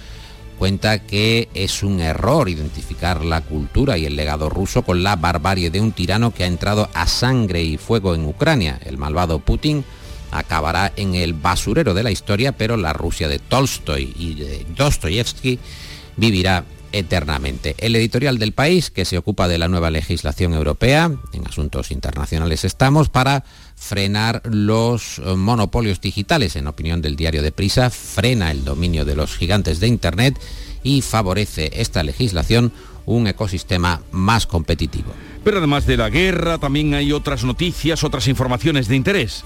[0.60, 5.70] cuenta que es un error identificar la cultura y el legado ruso con la barbarie
[5.70, 8.78] de un tirano que ha entrado a sangre y fuego en Ucrania.
[8.84, 9.86] El malvado Putin
[10.30, 15.58] acabará en el basurero de la historia, pero la Rusia de Tolstoy y de Dostoyevsky
[16.18, 17.74] vivirá eternamente.
[17.78, 22.66] El editorial del país, que se ocupa de la nueva legislación europea, en asuntos internacionales
[22.66, 23.44] estamos, para
[23.80, 26.54] frenar los eh, monopolios digitales.
[26.54, 30.38] En opinión del diario de Prisa, frena el dominio de los gigantes de Internet
[30.82, 32.72] y favorece esta legislación
[33.06, 35.12] un ecosistema más competitivo.
[35.42, 39.44] Pero además de la guerra, también hay otras noticias, otras informaciones de interés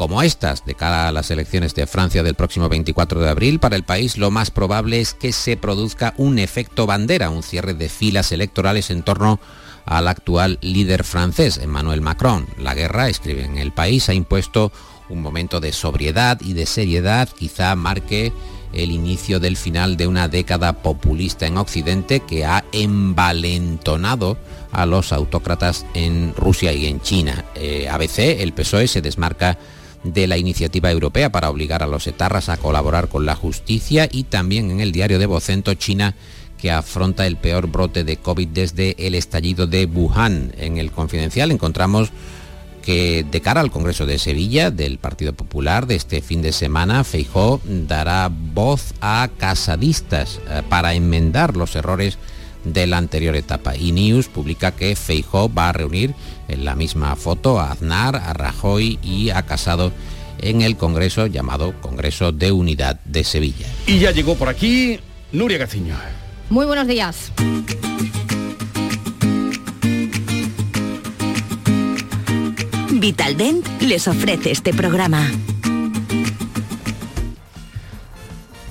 [0.00, 3.76] como estas de cara a las elecciones de Francia del próximo 24 de abril, para
[3.76, 7.90] el país lo más probable es que se produzca un efecto bandera, un cierre de
[7.90, 9.40] filas electorales en torno
[9.86, 12.46] al actual líder francés, Emmanuel Macron.
[12.58, 14.72] La guerra, escribe en el país, ha impuesto
[15.08, 18.32] un momento de sobriedad y de seriedad, quizá marque
[18.72, 24.36] el inicio del final de una década populista en Occidente que ha envalentonado
[24.72, 27.44] a los autócratas en Rusia y en China.
[27.56, 29.58] Eh, ABC, el PSOE, se desmarca
[30.04, 34.24] de la iniciativa europea para obligar a los etarras a colaborar con la justicia y
[34.24, 36.14] también en el diario de Vocento China
[36.60, 40.52] que afronta el peor brote de COVID desde el estallido de Wuhan.
[40.58, 42.10] En el confidencial encontramos
[42.82, 47.04] que de cara al Congreso de Sevilla del Partido Popular de este fin de semana,
[47.04, 52.18] Feijó dará voz a casadistas eh, para enmendar los errores
[52.64, 53.76] de la anterior etapa.
[53.76, 56.14] Y News publica que Feijó va a reunir
[56.48, 59.92] en la misma foto a Aznar, a Rajoy y a Casado
[60.40, 63.66] en el Congreso llamado Congreso de Unidad de Sevilla.
[63.86, 64.98] Y ya llegó por aquí
[65.32, 65.96] Nuria Gaciño.
[66.50, 67.32] Muy buenos días.
[72.90, 75.30] Vitaldent les ofrece este programa.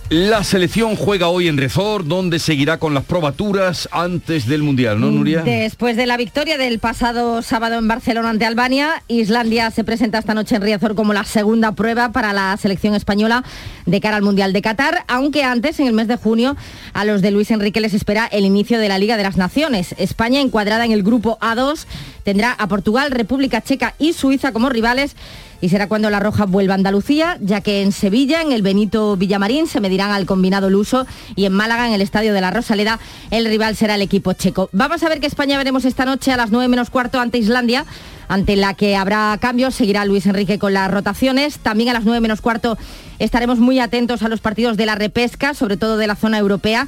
[0.09, 5.11] La selección juega hoy en Rezor, donde seguirá con las probaturas antes del Mundial, ¿no,
[5.11, 5.43] Nuria?
[5.43, 10.33] Después de la victoria del pasado sábado en Barcelona ante Albania, Islandia se presenta esta
[10.33, 13.43] noche en Riazor como la segunda prueba para la selección española
[13.85, 16.57] de cara al Mundial de Qatar, aunque antes, en el mes de junio,
[16.93, 19.93] a los de Luis Enrique les espera el inicio de la Liga de las Naciones.
[19.99, 21.85] España, encuadrada en el grupo A2,
[22.23, 25.15] tendrá a Portugal, República Checa y Suiza como rivales
[25.61, 29.17] y será cuando la Roja vuelva a Andalucía, ya que en Sevilla, en el Benito
[29.17, 32.99] Villamarín, se medirán al combinado luso y en Málaga, en el Estadio de la Rosaleda,
[33.31, 34.69] el rival será el equipo checo.
[34.71, 37.85] Vamos a ver que España veremos esta noche a las 9 menos cuarto ante Islandia,
[38.27, 41.57] ante la que habrá cambios, seguirá Luis Enrique con las rotaciones.
[41.57, 42.77] También a las 9 menos cuarto
[43.17, 46.87] estaremos muy atentos a los partidos de la repesca, sobre todo de la zona europea.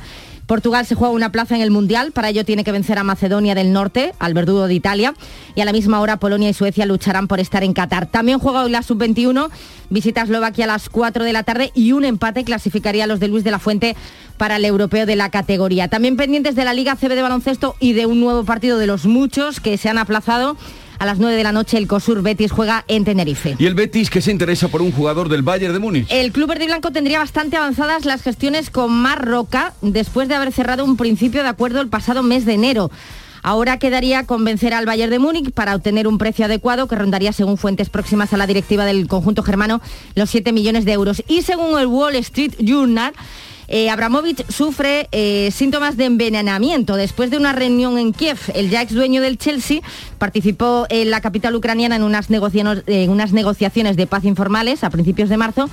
[0.52, 3.56] Portugal se juega una plaza en el Mundial, para ello tiene que vencer a Macedonia
[3.56, 5.14] del Norte, al verdugo de Italia,
[5.56, 8.08] y a la misma hora Polonia y Suecia lucharán por estar en Qatar.
[8.08, 9.50] También juega hoy la Sub-21,
[9.90, 13.30] visita Eslovaquia a las 4 de la tarde y un empate clasificaría a los de
[13.30, 13.96] Luis de la Fuente
[14.36, 15.88] para el europeo de la categoría.
[15.88, 19.06] También pendientes de la Liga CB de baloncesto y de un nuevo partido de los
[19.06, 20.58] muchos que se han aplazado
[21.02, 23.56] a las 9 de la noche el COSUR Betis juega en Tenerife.
[23.58, 26.06] ¿Y el Betis que se interesa por un jugador del Bayern de Múnich?
[26.12, 30.52] El club verde y blanco tendría bastante avanzadas las gestiones con Marroca después de haber
[30.52, 32.92] cerrado un principio de acuerdo el pasado mes de enero.
[33.42, 37.58] Ahora quedaría convencer al Bayern de Múnich para obtener un precio adecuado que rondaría, según
[37.58, 39.82] fuentes próximas a la directiva del conjunto germano,
[40.14, 41.24] los 7 millones de euros.
[41.28, 43.14] Y según el Wall Street Journal,
[43.74, 48.38] eh, Abramovich sufre eh, síntomas de envenenamiento después de una reunión en Kiev.
[48.54, 49.80] El ya ex dueño del Chelsea
[50.18, 55.30] participó en la capital ucraniana en unas, en unas negociaciones de paz informales a principios
[55.30, 55.70] de marzo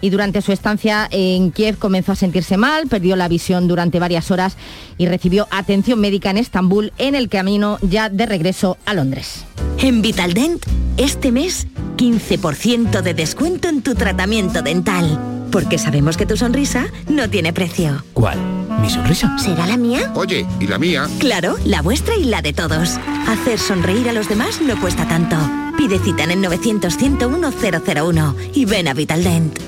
[0.00, 4.30] y durante su estancia en Kiev comenzó a sentirse mal, perdió la visión durante varias
[4.30, 4.56] horas
[4.96, 9.44] y recibió atención médica en Estambul en el camino ya de regreso a Londres.
[9.78, 10.64] En Vitaldent,
[10.96, 15.18] este mes, 15% de descuento en tu tratamiento dental.
[15.50, 18.04] Porque sabemos que tu sonrisa no tiene precio.
[18.12, 18.38] ¿Cuál?
[18.82, 19.38] ¿Mi sonrisa?
[19.38, 20.12] ¿Será la mía?
[20.14, 21.08] Oye, ¿y la mía?
[21.18, 22.98] Claro, la vuestra y la de todos.
[23.26, 25.36] Hacer sonreír a los demás no cuesta tanto.
[25.78, 27.52] Pide cita en el 900 101
[27.86, 29.58] 001 y ven a Vitaldent.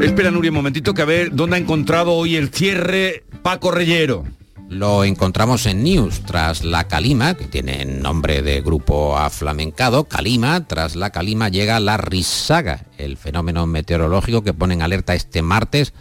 [0.00, 4.24] Espera, Nuria, un momentito que a ver dónde ha encontrado hoy el cierre Paco Reyero.
[4.68, 10.04] Lo encontramos en News tras la calima, que tiene nombre de grupo aflamencado.
[10.04, 15.40] Calima, tras la calima llega la risaga, el fenómeno meteorológico que pone en alerta este
[15.40, 15.92] martes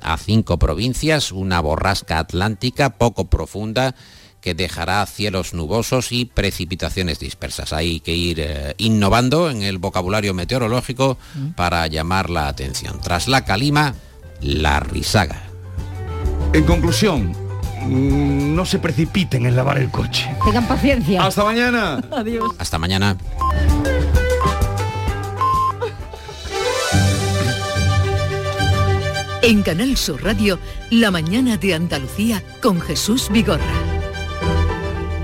[0.00, 3.96] a cinco provincias, una borrasca atlántica poco profunda
[4.40, 7.72] que dejará cielos nubosos y precipitaciones dispersas.
[7.72, 11.50] Hay que ir eh, innovando en el vocabulario meteorológico mm.
[11.50, 13.00] para llamar la atención.
[13.00, 13.94] Tras la calima,
[14.40, 15.42] la risaga.
[16.52, 17.41] En conclusión,
[17.88, 20.34] no se precipiten en lavar el coche.
[20.44, 21.24] Tengan paciencia.
[21.24, 22.00] Hasta mañana.
[22.10, 22.52] Adiós.
[22.58, 23.16] Hasta mañana.
[29.42, 30.58] En Canal Sur Radio,
[30.90, 33.64] La mañana de Andalucía con Jesús Vigorra.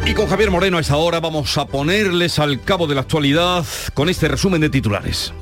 [0.04, 3.64] Y con Javier Moreno a esta hora vamos a ponerles al cabo de la actualidad
[3.94, 5.32] con este resumen de titulares.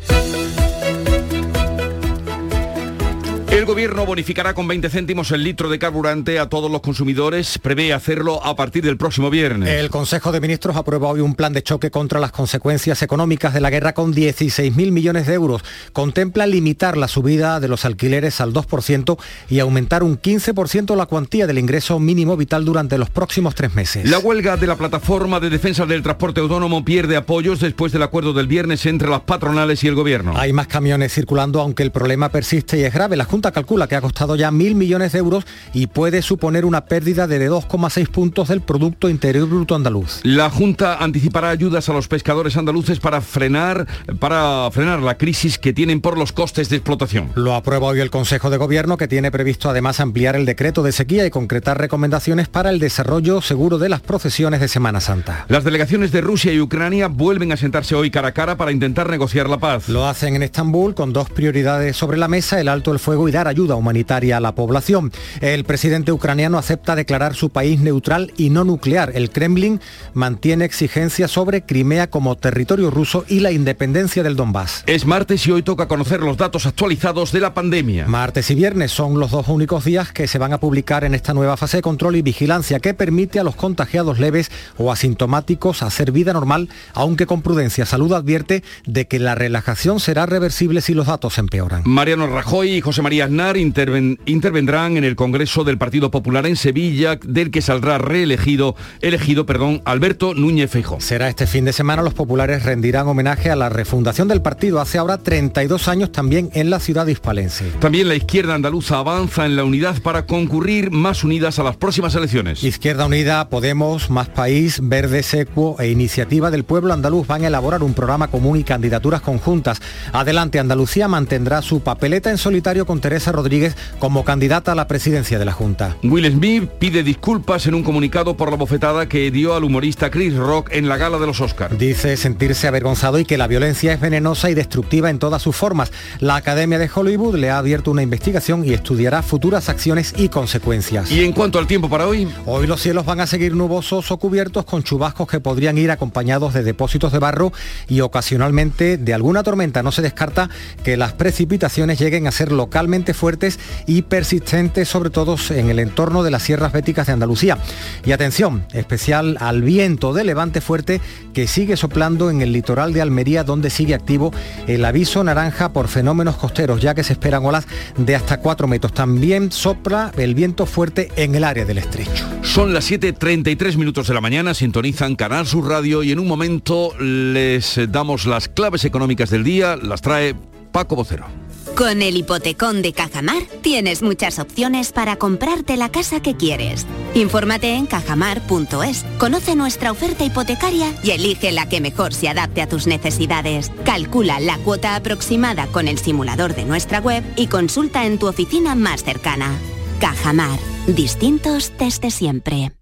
[3.57, 7.59] El gobierno bonificará con 20 céntimos el litro de carburante a todos los consumidores.
[7.59, 9.71] Prevé hacerlo a partir del próximo viernes.
[9.71, 13.63] El Consejo de Ministros aprueba hoy un plan de choque contra las consecuencias económicas de
[13.63, 15.63] la guerra con 16.000 millones de euros.
[15.95, 19.17] Contempla limitar la subida de los alquileres al 2%
[19.49, 24.07] y aumentar un 15% la cuantía del ingreso mínimo vital durante los próximos tres meses.
[24.07, 28.35] La huelga de la plataforma de defensa del transporte autónomo pierde apoyos después del acuerdo
[28.35, 30.35] del viernes entre las patronales y el gobierno.
[30.37, 33.17] Hay más camiones circulando aunque el problema persiste y es grave.
[33.17, 36.87] La Junta calcula que ha costado ya mil millones de euros y puede suponer una
[36.87, 40.21] pérdida de 2,6 puntos del Producto Interior Bruto andaluz.
[40.23, 43.87] La Junta anticipará ayudas a los pescadores andaluces para frenar,
[44.19, 47.31] para frenar la crisis que tienen por los costes de explotación.
[47.35, 50.93] Lo aprueba hoy el Consejo de Gobierno que tiene previsto además ampliar el decreto de
[50.93, 55.47] sequía y concretar recomendaciones para el desarrollo seguro de las procesiones de Semana Santa.
[55.49, 59.09] Las delegaciones de Rusia y Ucrania vuelven a sentarse hoy cara a cara para intentar
[59.11, 59.89] negociar la paz.
[59.89, 63.33] Lo hacen en Estambul con dos prioridades sobre la mesa, el alto el fuego y
[63.45, 65.13] ayuda humanitaria a la población.
[65.41, 69.13] El presidente ucraniano acepta declarar su país neutral y no nuclear.
[69.15, 69.81] El Kremlin
[70.15, 74.85] mantiene exigencias sobre Crimea como territorio ruso y la independencia del Donbass.
[74.87, 78.07] Es martes y hoy toca conocer los datos actualizados de la pandemia.
[78.07, 81.35] Martes y viernes son los dos únicos días que se van a publicar en esta
[81.35, 86.13] nueva fase de control y vigilancia que permite a los contagiados leves o asintomáticos hacer
[86.13, 87.87] vida normal, aunque con prudencia.
[87.87, 91.83] Salud advierte de que la relajación será reversible si los datos empeoran.
[91.85, 97.19] Mariano Rajoy y José María Aznar intervendrán en el Congreso del Partido Popular en Sevilla,
[97.25, 101.01] del que saldrá reelegido, elegido, perdón, Alberto Núñez Feijóo.
[101.01, 104.99] Será este fin de semana, los populares rendirán homenaje a la refundación del partido hace
[104.99, 107.65] ahora 32 años también en la ciudad hispalense.
[107.81, 112.15] También la izquierda andaluza avanza en la unidad para concurrir más unidas a las próximas
[112.15, 112.63] elecciones.
[112.63, 117.83] Izquierda Unida, Podemos, Más País, Verde Secuo e Iniciativa del Pueblo Andaluz van a elaborar
[117.83, 119.81] un programa común y candidaturas conjuntas.
[120.13, 125.39] Adelante Andalucía mantendrá su papeleta en solitario con Teresa Rodríguez como candidata a la presidencia
[125.39, 125.97] de la Junta.
[126.03, 130.35] Will Smith pide disculpas en un comunicado por la bofetada que dio al humorista Chris
[130.37, 131.79] Rock en la gala de los Oscars.
[131.79, 135.93] Dice sentirse avergonzado y que la violencia es venenosa y destructiva en todas sus formas.
[136.21, 141.11] La Academia de Hollywood le ha abierto una investigación y estudiará futuras acciones y consecuencias.
[141.11, 142.29] ¿Y en cuanto al tiempo para hoy?
[142.45, 146.55] Hoy los cielos van a seguir nubosos o cubiertos con chubascos que podrían ir acompañados
[146.55, 147.53] de depósitos de barro
[147.89, 149.83] y ocasionalmente de alguna tormenta.
[149.83, 150.51] No se descarta
[150.83, 156.23] que las precipitaciones lleguen a ser localmente fuertes y persistentes, sobre todo en el entorno
[156.23, 157.59] de las sierras béticas de Andalucía.
[158.05, 161.01] Y atención, especial al viento de levante fuerte
[161.35, 164.33] que sigue soplando en el litoral de Almería, donde sigue activo
[164.67, 168.93] el aviso naranja por fenómenos costeros, ya que se esperan olas de hasta 4 metros.
[168.93, 172.25] También sopla el viento fuerte en el área del estrecho.
[172.43, 176.93] Son las 7.33 minutos de la mañana, sintonizan Canal Sur Radio y en un momento
[176.99, 180.35] les damos las claves económicas del día, las trae
[180.73, 181.46] Paco Vocero.
[181.77, 186.87] Con el hipotecón de Cajamar tienes muchas opciones para comprarte la casa que quieres.
[187.15, 192.69] Infórmate en cajamar.es, conoce nuestra oferta hipotecaria y elige la que mejor se adapte a
[192.69, 193.71] tus necesidades.
[193.85, 198.75] Calcula la cuota aproximada con el simulador de nuestra web y consulta en tu oficina
[198.75, 199.55] más cercana.
[200.01, 202.76] Cajamar, distintos desde siempre.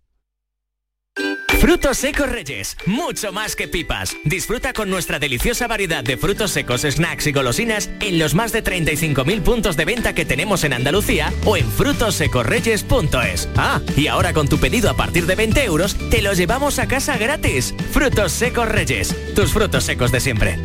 [1.64, 4.14] Frutos secos Reyes, mucho más que pipas.
[4.24, 8.62] Disfruta con nuestra deliciosa variedad de frutos secos, snacks y golosinas en los más de
[8.62, 13.48] 35.000 puntos de venta que tenemos en Andalucía o en frutosecorreyes.es.
[13.56, 16.86] Ah, y ahora con tu pedido a partir de 20 euros, te los llevamos a
[16.86, 17.74] casa gratis.
[17.92, 20.58] Frutos secos Reyes, tus frutos secos de siempre.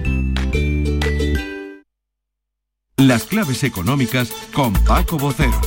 [2.97, 5.61] Las claves económicas con Paco Bocero.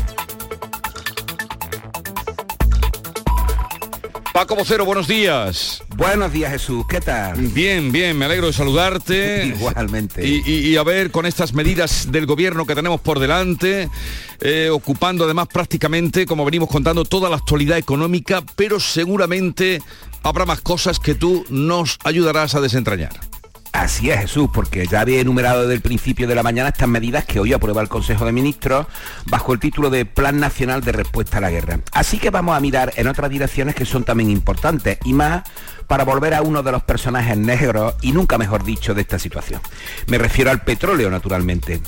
[4.32, 5.82] Paco Vocero, buenos días.
[5.94, 6.86] Buenos días, Jesús.
[6.88, 7.36] ¿Qué tal?
[7.38, 9.46] Bien, bien, me alegro de saludarte.
[9.58, 10.26] Igualmente.
[10.26, 13.90] Y, a ver, con estas medidas del gobierno que tenemos por delante,
[14.40, 19.82] eh, ocupando además prácticamente, como venimos contando, toda la actualidad económica, pero seguramente
[20.22, 23.31] habrá más cosas que tú nos ayudarás a desentrañar.
[23.72, 27.24] Así es, Jesús, porque ya había enumerado desde el principio de la mañana estas medidas
[27.24, 28.86] que hoy aprueba el Consejo de Ministros
[29.24, 31.80] bajo el título de Plan Nacional de Respuesta a la Guerra.
[31.92, 35.44] Así que vamos a mirar en otras direcciones que son también importantes y más
[35.86, 39.60] para volver a uno de los personajes negros y nunca mejor dicho de esta situación.
[40.06, 41.80] Me refiero al petróleo, naturalmente.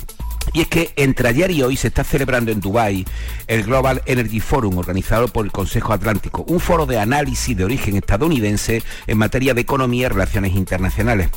[0.53, 3.05] Y es que entre ayer y hoy se está celebrando en Dubái
[3.47, 7.95] el Global Energy Forum organizado por el Consejo Atlántico, un foro de análisis de origen
[7.95, 11.29] estadounidense en materia de economía y relaciones internacionales.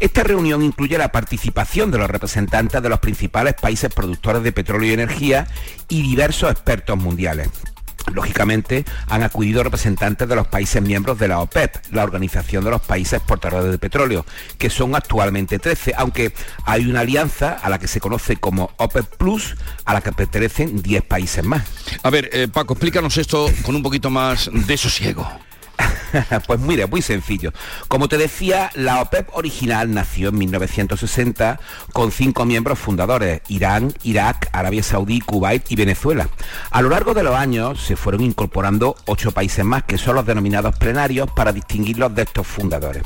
[0.00, 4.90] Esta reunión incluye la participación de los representantes de los principales países productores de petróleo
[4.90, 5.48] y energía
[5.88, 7.48] y diversos expertos mundiales.
[8.12, 12.82] Lógicamente han acudido representantes de los países miembros de la OPEP, la Organización de los
[12.82, 14.26] Países Exportadores de Petróleo,
[14.58, 16.32] que son actualmente 13, aunque
[16.64, 20.82] hay una alianza a la que se conoce como OPEP Plus, a la que pertenecen
[20.82, 21.62] 10 países más.
[22.02, 25.28] A ver, eh, Paco, explícanos esto con un poquito más de sosiego.
[26.46, 27.52] pues mira, muy sencillo.
[27.88, 31.60] Como te decía, la OPEP original nació en 1960
[31.92, 36.28] con cinco miembros fundadores, Irán, Irak, Arabia Saudí, Kuwait y Venezuela.
[36.70, 40.26] A lo largo de los años se fueron incorporando ocho países más, que son los
[40.26, 43.02] denominados plenarios, para distinguirlos de estos fundadores.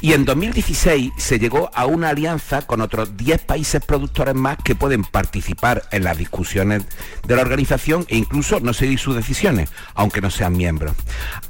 [0.00, 4.76] Y en 2016 se llegó a una alianza con otros 10 países productores más que
[4.76, 6.84] pueden participar en las discusiones
[7.26, 10.94] de la organización e incluso no seguir sus decisiones, aunque no sean miembros.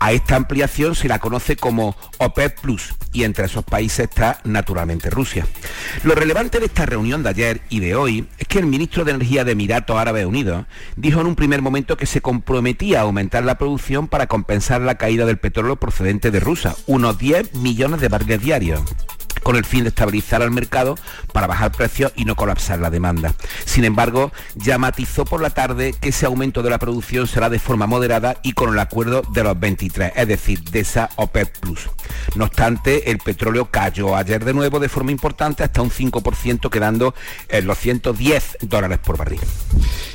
[0.00, 5.10] A esta ampliación se la conoce como OPEP Plus y entre esos países está naturalmente
[5.10, 5.46] Rusia.
[6.02, 9.12] Lo relevante de esta reunión de ayer y de hoy es que el ministro de
[9.12, 10.66] Energía de Emiratos Árabes Unidos
[10.96, 14.96] dijo en un primer momento que se comprometía a aumentar la producción para compensar la
[14.96, 18.82] caída del petróleo procedente de Rusia, unos 10 millones de barriles diarios
[19.48, 20.94] con el fin de estabilizar al mercado
[21.32, 23.32] para bajar precios y no colapsar la demanda.
[23.64, 27.58] Sin embargo, ya matizó por la tarde que ese aumento de la producción será de
[27.58, 31.88] forma moderada y con el acuerdo de los 23, es decir, de esa OPEP Plus.
[32.34, 37.14] No obstante, el petróleo cayó ayer de nuevo de forma importante hasta un 5%, quedando
[37.48, 39.40] en los 110 dólares por barril.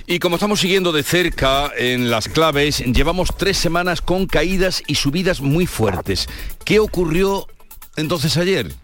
[0.05, 4.93] Y como estamos siguiendo de cerca en las claves, llevamos tres semanas con caídas y
[4.93, 6.29] subidas muy fuertes.
[6.63, 7.47] ¿Qué ocurrió
[7.95, 8.82] entonces ayer?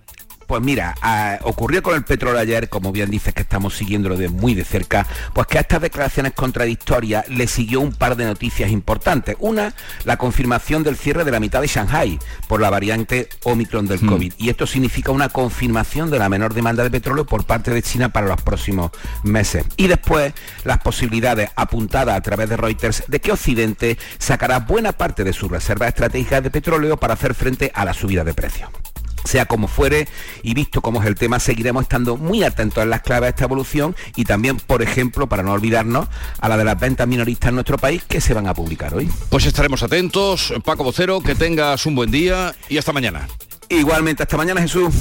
[0.50, 0.96] Pues mira,
[1.44, 5.06] ocurrió con el petróleo ayer, como bien dices que estamos siguiéndolo de muy de cerca,
[5.32, 9.36] pues que a estas declaraciones contradictorias le siguió un par de noticias importantes.
[9.38, 9.76] Una,
[10.06, 14.10] la confirmación del cierre de la mitad de Shanghai por la variante Omicron del hmm.
[14.10, 14.34] COVID.
[14.40, 18.10] Y esto significa una confirmación de la menor demanda de petróleo por parte de China
[18.10, 18.90] para los próximos
[19.22, 19.66] meses.
[19.78, 20.34] Y después,
[20.64, 25.52] las posibilidades apuntadas a través de Reuters de que Occidente sacará buena parte de sus
[25.52, 28.72] reservas estratégicas de petróleo para hacer frente a la subida de precios.
[29.30, 30.08] Sea como fuere,
[30.42, 33.44] y visto cómo es el tema, seguiremos estando muy atentos en las claves de esta
[33.44, 36.08] evolución y también, por ejemplo, para no olvidarnos,
[36.40, 39.08] a la de las ventas minoristas en nuestro país que se van a publicar hoy.
[39.30, 40.52] Pues estaremos atentos.
[40.66, 43.28] Paco Vocero, que tengas un buen día y hasta mañana.
[43.70, 44.96] Igualmente, hasta mañana Jesús.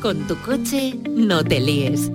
[0.00, 2.10] Con tu coche no te líes.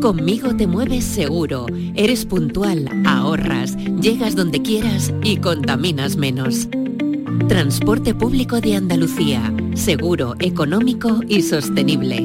[0.00, 6.66] Conmigo te mueves seguro, eres puntual, ahorras, llegas donde quieras y contaminas menos.
[7.40, 9.52] Transporte público de Andalucía.
[9.74, 12.18] Seguro, económico y sostenible.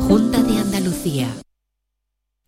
[0.00, 1.28] Junta de Andalucía.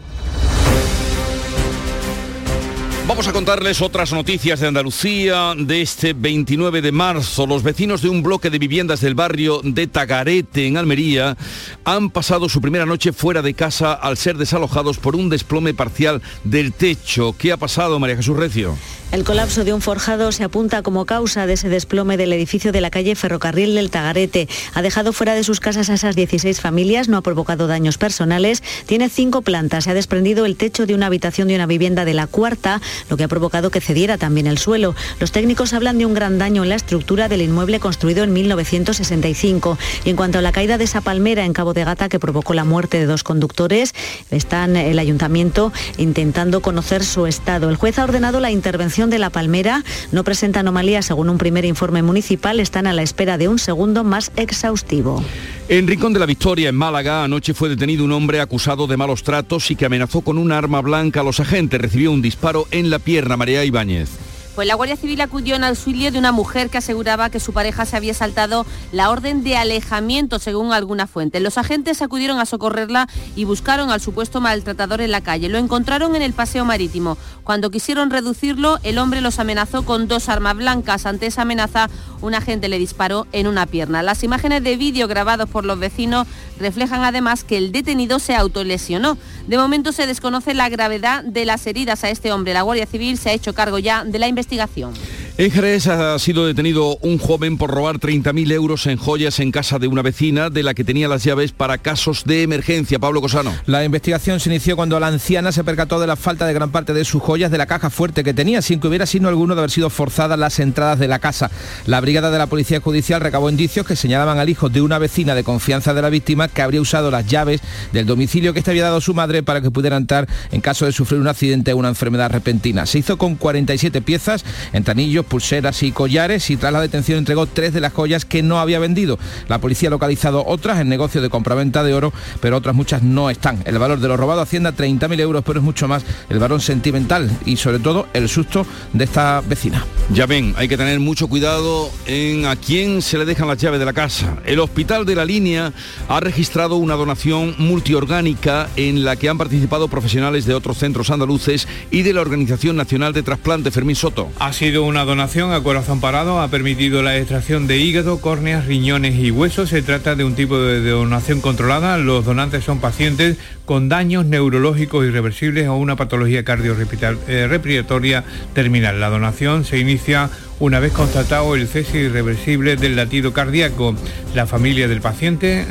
[3.09, 7.47] Vamos a contarles otras noticias de Andalucía de este 29 de marzo.
[7.47, 11.37] Los vecinos de un bloque de viviendas del barrio de Tagarete, en Almería,
[11.85, 16.23] han pasado su primera noche fuera de casa al ser desalojados por un desplome parcial
[16.45, 17.35] del techo.
[17.37, 18.77] ¿Qué ha pasado, María Jesús Recio?
[19.13, 22.81] El colapso de un forjado se apunta como causa de ese desplome del edificio de
[22.81, 24.49] la calle Ferrocarril del Tagarete.
[24.73, 28.63] Ha dejado fuera de sus casas a esas 16 familias, no ha provocado daños personales,
[28.87, 32.15] tiene cinco plantas, se ha desprendido el techo de una habitación de una vivienda de
[32.15, 34.95] la cuarta, lo que ha provocado que cediera también el suelo.
[35.21, 39.79] Los técnicos hablan de un gran daño en la estructura del inmueble construido en 1965.
[40.05, 42.55] Y en cuanto a la caída de esa palmera en Cabo de Gata que provocó
[42.55, 43.95] la muerte de dos conductores,
[44.31, 47.69] están el ayuntamiento intentando conocer su estado.
[47.69, 51.65] El juez ha ordenado la intervención de la palmera, no presenta anomalías según un primer
[51.65, 55.23] informe municipal, están a la espera de un segundo más exhaustivo.
[55.69, 59.23] En Rincón de la Victoria, en Málaga, anoche fue detenido un hombre acusado de malos
[59.23, 61.81] tratos y que amenazó con un arma blanca a los agentes.
[61.81, 64.11] Recibió un disparo en la pierna, María Ibáñez.
[64.55, 67.87] Pues la Guardia Civil acudió en auxilio de una mujer que aseguraba que su pareja
[67.87, 71.41] se había saltado la orden de alejamiento, según alguna fuente.
[71.41, 75.49] Los agentes acudieron a socorrerla y buscaron al supuesto maltratador en la calle.
[75.49, 77.17] Lo encontraron en el paseo marítimo.
[77.45, 81.07] Cuando quisieron reducirlo, el hombre los amenazó con dos armas blancas.
[81.07, 81.89] Ante esa amenaza,
[82.21, 84.03] un agente le disparó en una pierna.
[84.03, 86.27] Las imágenes de vídeo grabados por los vecinos
[86.63, 89.19] reflejan además que el detenido se autolesionó.
[89.47, 92.55] De momento se desconoce la gravedad de las heridas a este hombre.
[92.55, 94.95] La Guardia Civil se ha hecho cargo ya de la investigación.
[95.39, 99.79] En Jerez ha sido detenido un joven por robar 30.000 euros en joyas en casa
[99.79, 102.99] de una vecina de la que tenía las llaves para casos de emergencia.
[102.99, 103.51] Pablo Cosano.
[103.65, 106.93] La investigación se inició cuando la anciana se percató de la falta de gran parte
[106.93, 109.63] de sus joyas de la caja fuerte que tenía, sin que hubiera signo alguno de
[109.63, 111.51] haber sido forzadas las entradas de la casa.
[111.87, 115.35] La brigada de la Policía Judicial recabó indicios que señalaban al hijo de una vecina
[115.35, 117.63] de confianza de la víctima que habría usado las llaves
[117.93, 120.93] del domicilio que este había dado su madre para que pudiera entrar en caso de
[120.93, 122.85] sufrir un accidente o una enfermedad repentina.
[122.85, 124.93] Se hizo con 47 piezas, entre
[125.23, 128.59] anillos, pulseras y collares y tras la detención entregó tres de las joyas que no
[128.59, 129.19] había vendido.
[129.49, 133.31] La policía ha localizado otras en negocio de compraventa de oro, pero otras muchas no
[133.31, 133.63] están.
[133.65, 136.61] El valor de lo robado asciende a 30.000 euros, pero es mucho más el varón
[136.61, 139.85] sentimental y sobre todo el susto de esta vecina.
[140.13, 143.79] Ya ven, hay que tener mucho cuidado en a quién se le dejan las llaves
[143.79, 144.37] de la casa.
[144.45, 145.73] El Hospital de la Línea
[146.09, 151.69] ha registrado una donación multiorgánica en la que han participado profesionales de otros centros andaluces
[151.91, 154.31] y de la Organización Nacional de Trasplante Fermín Soto.
[154.39, 159.15] Ha sido una donación a corazón parado, ha permitido la extracción de hígado, córneas, riñones
[159.17, 159.69] y huesos.
[159.69, 161.99] Se trata de un tipo de donación controlada.
[161.99, 163.37] Los donantes son pacientes
[163.67, 169.01] con daños neurológicos irreversibles o una patología cardiorrespiratoria terminal.
[169.01, 170.31] La donación se inicia
[170.63, 173.97] una vez constatado el cese irreversible del latido cardíaco.
[174.33, 175.67] La familia del paciente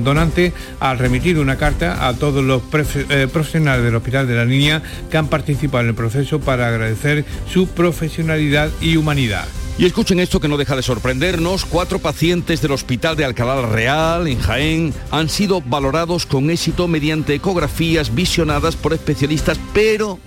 [0.00, 4.82] donante ha remitido una carta a todos los profesionales del Hospital de la Niña
[5.12, 9.46] que han participado en el proceso para agradecer su profesionalidad y humanidad.
[9.78, 11.64] Y escuchen esto que no deja de sorprendernos.
[11.64, 17.36] Cuatro pacientes del Hospital de Alcalá Real, en Jaén, han sido valorados con éxito mediante
[17.36, 20.18] ecografías visionadas por especialistas, pero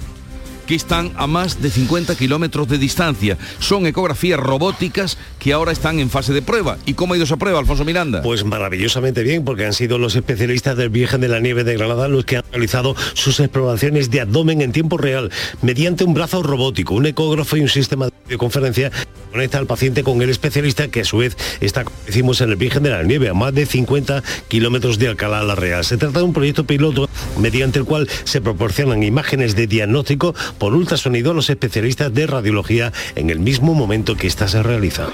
[0.65, 3.37] que están a más de 50 kilómetros de distancia.
[3.59, 6.77] Son ecografías robóticas que ahora están en fase de prueba.
[6.85, 8.21] ¿Y cómo ha ido esa prueba, Alfonso Miranda?
[8.21, 12.07] Pues maravillosamente bien, porque han sido los especialistas del Virgen de la Nieve de Granada
[12.07, 16.93] los que han realizado sus exploraciones de abdomen en tiempo real mediante un brazo robótico,
[16.93, 18.91] un ecógrafo y un sistema de videoconferencia
[19.35, 22.55] conecta al paciente con el especialista que a su vez está, como decimos, en el
[22.55, 25.83] Virgen de la Nieve, a más de 50 kilómetros de Alcalá la Real.
[25.83, 30.73] Se trata de un proyecto piloto mediante el cual se proporcionan imágenes de diagnóstico por
[30.73, 35.07] ultrasonido a los especialistas de radiología en el mismo momento que ésta se realiza.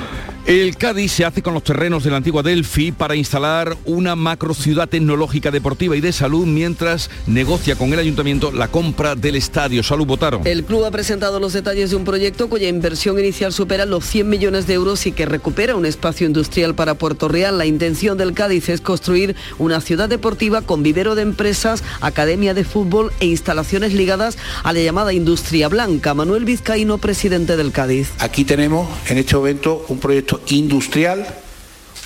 [0.48, 4.56] El Cádiz se hace con los terrenos de la antigua Delphi para instalar una macro
[4.56, 9.84] ciudad tecnológica deportiva y de salud mientras negocia con el ayuntamiento la compra del estadio.
[9.84, 10.46] Salud votaron.
[10.48, 14.28] El club ha presentado los detalles de un proyecto cuya inversión inicial supera los 100
[14.28, 17.58] millones de euros y que recupera un espacio industrial para Puerto Real.
[17.58, 22.64] La intención del Cádiz es construir una ciudad deportiva con vivero de empresas, academia de
[22.64, 25.31] fútbol e instalaciones ligadas a la llamada industria
[25.70, 26.14] blanca.
[26.14, 28.10] Manuel Vizcaíno, presidente del Cádiz.
[28.20, 31.26] Aquí tenemos en este momento un proyecto industrial,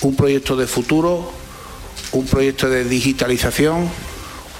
[0.01, 1.31] un proyecto de futuro,
[2.11, 3.89] un proyecto de digitalización,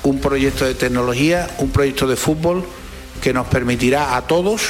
[0.03, 2.63] un proyecto de tecnología, un proyecto de fútbol
[3.22, 4.61] que nos permitirá a todos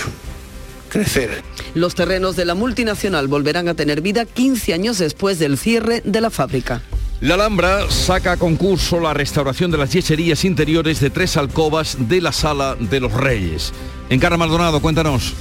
[0.89, 1.43] crecer.
[1.73, 6.21] Los terrenos de la multinacional volverán a tener vida 15 años después del cierre de
[6.21, 6.81] la fábrica.
[7.21, 12.19] La Alhambra saca a concurso la restauración de las yeserías interiores de tres alcobas de
[12.19, 13.71] la Sala de los Reyes.
[14.09, 15.33] En Cara Maldonado, cuéntanos.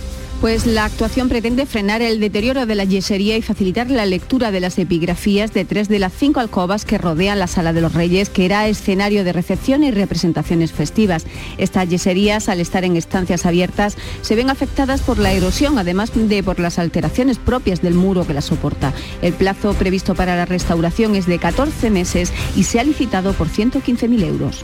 [0.44, 4.60] Pues la actuación pretende frenar el deterioro de la yesería y facilitar la lectura de
[4.60, 8.28] las epigrafías de tres de las cinco alcobas que rodean la Sala de los Reyes,
[8.28, 11.24] que era escenario de recepción y representaciones festivas.
[11.56, 16.42] Estas yeserías, al estar en estancias abiertas, se ven afectadas por la erosión, además de
[16.42, 18.92] por las alteraciones propias del muro que las soporta.
[19.22, 23.48] El plazo previsto para la restauración es de 14 meses y se ha licitado por
[23.48, 24.62] 115.000 euros.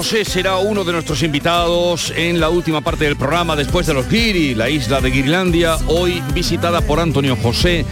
[0.00, 4.08] José será uno de nuestros invitados en la última parte del programa después de los
[4.08, 7.84] Giri, la isla de Guirilandia, hoy visitada por Antonio José,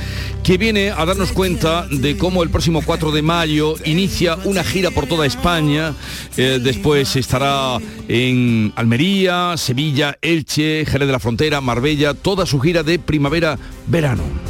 [0.42, 4.90] que viene a darnos cuenta de cómo el próximo 4 de mayo inicia una gira
[4.90, 5.92] por toda España,
[6.38, 7.76] eh, después estará
[8.08, 14.47] en Almería, Sevilla, Elche, Jerez de la Frontera, Marbella, toda su gira de primavera-verano.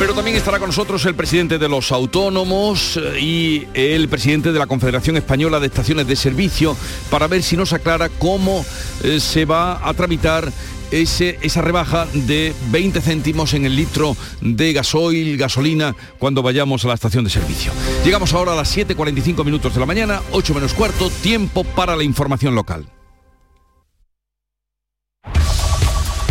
[0.00, 4.58] Pero también estará con nosotros el presidente de los autónomos eh, y el presidente de
[4.58, 6.74] la Confederación Española de Estaciones de Servicio
[7.10, 8.64] para ver si nos aclara cómo
[9.04, 10.50] eh, se va a tramitar
[10.90, 16.88] ese, esa rebaja de 20 céntimos en el litro de gasoil, gasolina, cuando vayamos a
[16.88, 17.70] la estación de servicio.
[18.02, 22.04] Llegamos ahora a las 7.45 minutos de la mañana, 8 menos cuarto, tiempo para la
[22.04, 22.86] información local.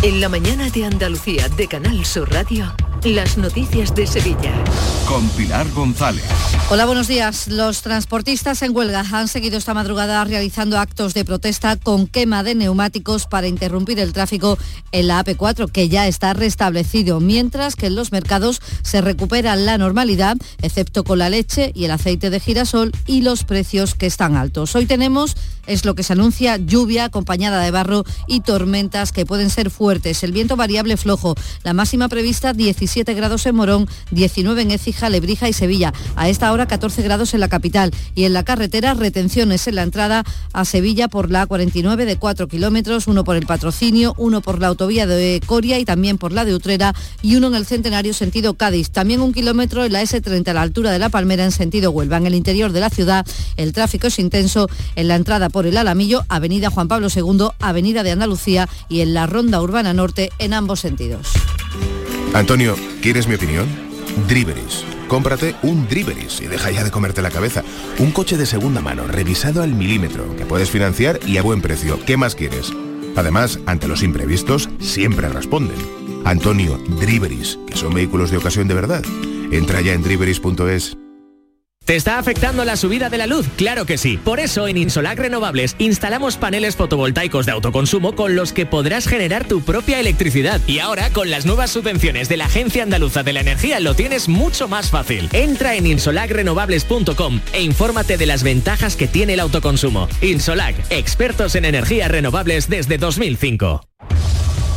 [0.02, 2.74] En la mañana de Andalucía de Canal Sur Radio,
[3.04, 4.54] las noticias de Sevilla.
[5.06, 6.24] Con Pilar González.
[6.70, 7.50] Hola, buenos días.
[7.50, 12.56] Los transportistas en huelga han seguido esta madrugada realizando actos de protesta con quema de
[12.56, 14.58] neumáticos para interrumpir el tráfico
[14.94, 19.78] en la AP4, que ya está restablecido, mientras que en los mercados se recupera la
[19.78, 24.38] normalidad, excepto con la leche y el aceite de girasol y los precios que están
[24.38, 24.76] altos.
[24.76, 25.36] Hoy tenemos,
[25.68, 29.89] es lo que se anuncia, lluvia acompañada de barro y tormentas que pueden ser fuertes.
[29.90, 31.34] El viento variable flojo,
[31.64, 35.94] la máxima prevista 17 grados en Morón, 19 en Écija, Lebrija y Sevilla.
[36.16, 39.82] A esta hora 14 grados en la capital y en la carretera retenciones en la
[39.82, 40.24] entrada
[40.54, 44.68] a Sevilla por la 49 de 4 kilómetros, uno por el patrocinio, uno por la
[44.68, 48.54] autovía de Coria y también por la de Utrera y uno en el centenario sentido
[48.54, 48.92] Cádiz.
[48.92, 52.18] También un kilómetro en la S30 a la altura de la Palmera en sentido Huelva.
[52.18, 53.26] En el interior de la ciudad
[53.58, 58.04] el tráfico es intenso en la entrada por el Alamillo, Avenida Juan Pablo II, Avenida
[58.04, 61.32] de Andalucía y en la Ronda Urbana Norte en ambos sentidos.
[62.34, 63.68] Antonio, ¿quieres mi opinión?
[64.28, 64.84] Driveris.
[65.08, 67.64] Cómprate un Driveris y deja ya de comerte la cabeza.
[67.98, 72.00] Un coche de segunda mano, revisado al milímetro, que puedes financiar y a buen precio.
[72.06, 72.72] ¿Qué más quieres?
[73.16, 75.78] Además, ante los imprevistos, siempre responden.
[76.26, 79.04] Antonio, Driveris, que son vehículos de ocasión de verdad.
[79.52, 80.96] Entra ya en driveris.es.
[81.86, 83.48] ¿Te está afectando la subida de la luz?
[83.58, 84.18] Claro que sí.
[84.18, 89.48] Por eso en Insolac Renovables instalamos paneles fotovoltaicos de autoconsumo con los que podrás generar
[89.48, 90.62] tu propia electricidad.
[90.68, 94.30] Y ahora con las nuevas subvenciones de la Agencia Andaluza de la Energía lo tienes
[94.30, 95.30] mucho más fácil.
[95.34, 100.08] Entra en insolacrenovables.com e infórmate de las ventajas que tiene el autoconsumo.
[100.22, 103.82] Insolac, expertos en energías renovables desde 2005.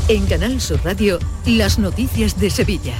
[0.09, 2.95] En Canal Sur Radio, las noticias de Sevilla.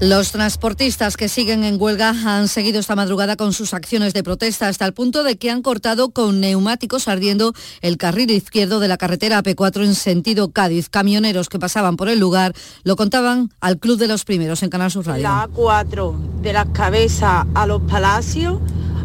[0.00, 4.66] Los transportistas que siguen en huelga han seguido esta madrugada con sus acciones de protesta
[4.66, 8.96] hasta el punto de que han cortado con neumáticos ardiendo el carril izquierdo de la
[8.96, 10.88] carretera AP4 en sentido Cádiz.
[10.88, 14.90] Camioneros que pasaban por el lugar lo contaban al Club de los Primeros en Canal
[14.90, 15.22] Sur Radio.
[15.22, 18.58] La A4 de las cabezas a los palacios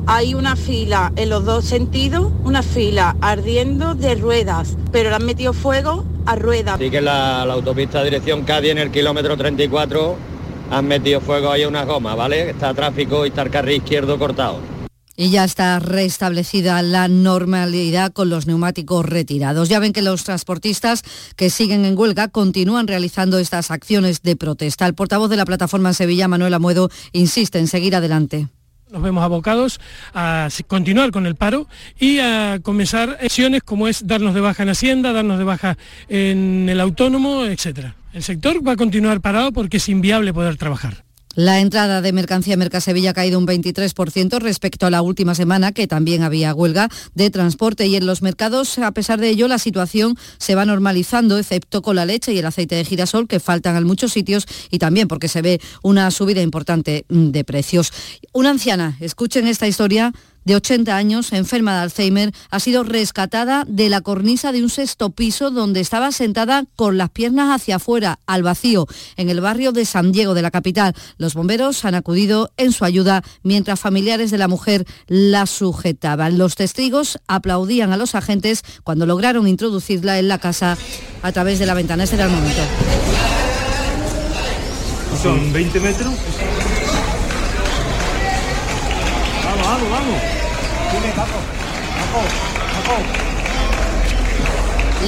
[0.07, 5.25] hay una fila en los dos sentidos, una fila ardiendo de ruedas, pero le han
[5.25, 6.75] metido fuego a ruedas.
[6.75, 10.34] Así que la, la autopista dirección Cádiz en el kilómetro 34
[10.69, 12.49] han metido fuego ahí a una goma, ¿vale?
[12.49, 14.59] Está tráfico y está el carril izquierdo cortado.
[15.17, 19.69] Y ya está restablecida la normalidad con los neumáticos retirados.
[19.69, 21.03] Ya ven que los transportistas
[21.37, 24.85] que siguen en huelga continúan realizando estas acciones de protesta.
[24.85, 28.49] El portavoz de la plataforma en Sevilla, Manuel Amuedo, insiste en seguir adelante.
[28.91, 29.79] Nos vemos abocados
[30.13, 34.69] a continuar con el paro y a comenzar acciones como es darnos de baja en
[34.69, 37.95] Hacienda, darnos de baja en el autónomo, etcétera.
[38.15, 41.03] El sector va a continuar parado porque es inviable poder trabajar.
[41.35, 45.73] La entrada de mercancía en Mercasevilla ha caído un 23% respecto a la última semana,
[45.73, 47.87] que también había huelga de transporte.
[47.87, 51.97] Y en los mercados, a pesar de ello, la situación se va normalizando, excepto con
[51.97, 55.27] la leche y el aceite de girasol, que faltan en muchos sitios, y también porque
[55.27, 57.91] se ve una subida importante de precios.
[58.31, 60.13] Una anciana, escuchen esta historia
[60.45, 65.09] de 80 años, enferma de Alzheimer, ha sido rescatada de la cornisa de un sexto
[65.09, 68.87] piso donde estaba sentada con las piernas hacia afuera, al vacío,
[69.17, 70.93] en el barrio de San Diego de la capital.
[71.17, 76.37] Los bomberos han acudido en su ayuda mientras familiares de la mujer la sujetaban.
[76.37, 80.77] Los testigos aplaudían a los agentes cuando lograron introducirla en la casa
[81.21, 82.03] a través de la ventana.
[82.03, 82.61] Ese era el momento.
[85.21, 86.13] Son 20 metros.
[91.15, 91.31] 拿走，
[91.95, 92.19] 拿走，
[92.73, 93.34] 拿走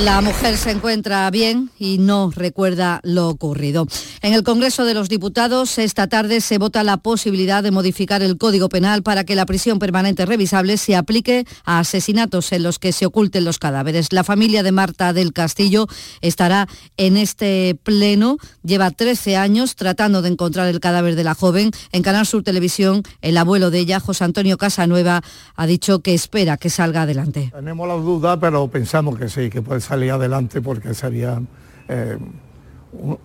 [0.03, 3.87] La mujer se encuentra bien y no recuerda lo ocurrido.
[4.21, 8.37] En el Congreso de los Diputados esta tarde se vota la posibilidad de modificar el
[8.37, 12.91] Código Penal para que la prisión permanente revisable se aplique a asesinatos en los que
[12.91, 14.13] se oculten los cadáveres.
[14.13, 15.87] La familia de Marta del Castillo
[16.21, 16.67] estará
[16.97, 18.37] en este pleno.
[18.63, 21.71] Lleva 13 años tratando de encontrar el cadáver de la joven.
[21.91, 25.23] En Canal Sur Televisión, el abuelo de ella, José Antonio Casanueva,
[25.55, 27.51] ha dicho que espera que salga adelante.
[27.55, 31.41] Tenemos la duda, pero pensamos que sí, que puede salir adelante porque sería
[31.87, 32.17] eh,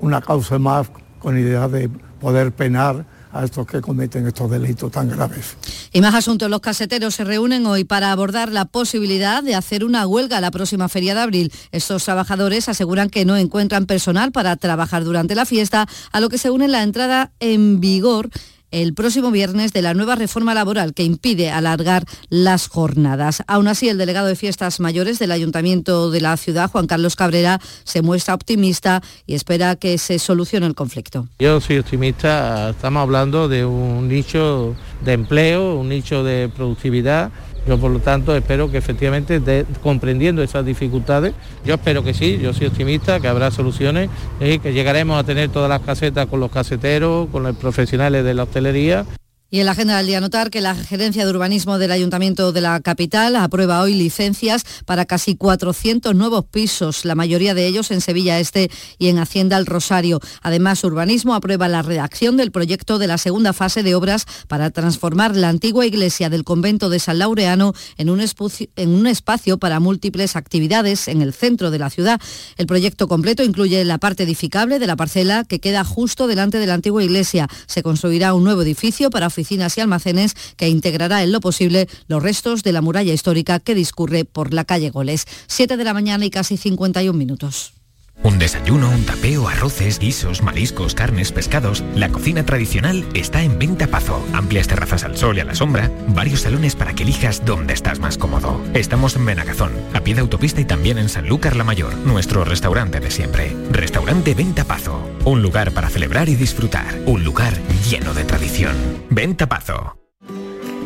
[0.00, 1.88] una causa más con idea de
[2.20, 5.56] poder penar a estos que cometen estos delitos tan graves.
[5.92, 6.50] Y más asuntos.
[6.50, 10.88] Los caseteros se reúnen hoy para abordar la posibilidad de hacer una huelga la próxima
[10.88, 11.52] feria de abril.
[11.70, 16.38] Estos trabajadores aseguran que no encuentran personal para trabajar durante la fiesta, a lo que
[16.38, 18.28] se une la entrada en vigor
[18.72, 23.44] el próximo viernes de la nueva reforma laboral que impide alargar las jornadas.
[23.46, 27.60] Aún así, el delegado de Fiestas Mayores del Ayuntamiento de la ciudad, Juan Carlos Cabrera,
[27.84, 31.28] se muestra optimista y espera que se solucione el conflicto.
[31.38, 37.30] Yo soy optimista, estamos hablando de un nicho de empleo, un nicho de productividad
[37.66, 39.40] yo por lo tanto espero que efectivamente,
[39.82, 41.34] comprendiendo esas dificultades,
[41.64, 44.10] yo espero que sí, yo soy optimista, que habrá soluciones
[44.40, 48.34] y que llegaremos a tener todas las casetas con los caseteros, con los profesionales de
[48.34, 49.04] la hostelería
[49.52, 52.62] y en la agenda del día notar que la Gerencia de Urbanismo del Ayuntamiento de
[52.62, 58.00] la capital aprueba hoy licencias para casi 400 nuevos pisos, la mayoría de ellos en
[58.00, 60.20] Sevilla Este y en Hacienda El Rosario.
[60.40, 65.36] Además, Urbanismo aprueba la redacción del proyecto de la segunda fase de obras para transformar
[65.36, 71.20] la antigua iglesia del convento de San Laureano en un, espacio para múltiples actividades en
[71.20, 72.18] el centro de la ciudad.
[72.56, 76.66] El proyecto completo incluye la parte edificable de la parcela que queda justo delante de
[76.66, 77.48] la antigua iglesia.
[77.66, 82.62] Se construirá un nuevo edificio para y almacenes que integrará en lo posible los restos
[82.62, 85.26] de la muralla histórica que discurre por la calle Goles.
[85.46, 87.81] 7 de la mañana y casi 51 minutos.
[88.22, 91.82] Un desayuno, un tapeo, arroces, guisos, mariscos, carnes, pescados.
[91.94, 94.24] La cocina tradicional está en Venta Pazo.
[94.32, 95.90] Amplias terrazas al sol y a la sombra.
[96.08, 98.60] Varios salones para que elijas dónde estás más cómodo.
[98.74, 103.00] Estamos en Benagazón, a pie de autopista y también en Sanlúcar la Mayor, nuestro restaurante
[103.00, 103.56] de siempre.
[103.70, 105.02] Restaurante Venta Pazo.
[105.24, 107.00] Un lugar para celebrar y disfrutar.
[107.06, 107.54] Un lugar
[107.88, 108.76] lleno de tradición.
[109.10, 109.98] Venta Pazo.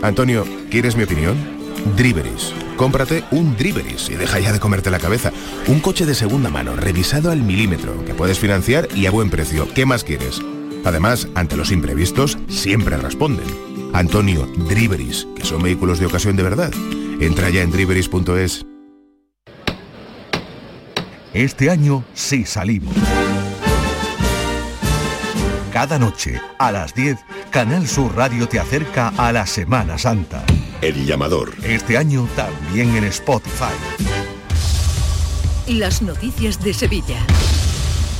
[0.02, 1.55] Antonio, ¿quieres mi opinión?
[1.94, 2.52] Driveris.
[2.76, 5.32] Cómprate un Driveris y deja ya de comerte la cabeza.
[5.68, 9.68] Un coche de segunda mano, revisado al milímetro, que puedes financiar y a buen precio.
[9.74, 10.40] ¿Qué más quieres?
[10.84, 13.46] Además, ante los imprevistos, siempre responden.
[13.92, 16.72] Antonio, Driveris, que son vehículos de ocasión de verdad.
[17.20, 18.66] Entra ya en driveris.es.
[21.32, 22.94] Este año sí salimos.
[25.76, 27.18] Cada noche, a las 10,
[27.50, 30.42] Canal Sur Radio te acerca a la Semana Santa.
[30.80, 31.52] El llamador.
[31.62, 33.74] Este año también en Spotify.
[35.66, 37.18] Las noticias de Sevilla.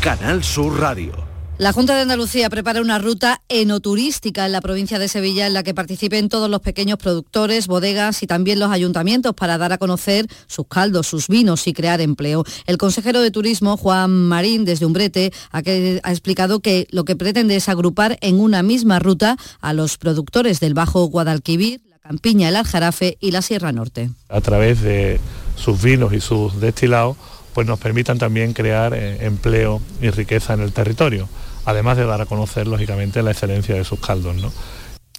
[0.03, 1.26] Canal Sur Radio.
[1.59, 5.63] La Junta de Andalucía prepara una ruta enoturística en la provincia de Sevilla en la
[5.63, 10.27] que participen todos los pequeños productores, bodegas y también los ayuntamientos para dar a conocer
[10.49, 12.45] sus caldos, sus vinos y crear empleo.
[12.67, 17.57] El consejero de Turismo, Juan Marín, desde Umbrete, ha, ha explicado que lo que pretende
[17.57, 22.57] es agrupar en una misma ruta a los productores del Bajo Guadalquivir, la Campiña, el
[22.57, 24.11] Aljarafe y la Sierra Norte.
[24.29, 25.19] A través de
[25.57, 27.17] sus vinos y sus destilados,
[27.55, 31.27] pues nos permitan también crear eh, empleo y riqueza en el territorio
[31.67, 34.37] además de dar a conocer, lógicamente, la excelencia de sus caldos.
[34.37, 34.51] ¿no?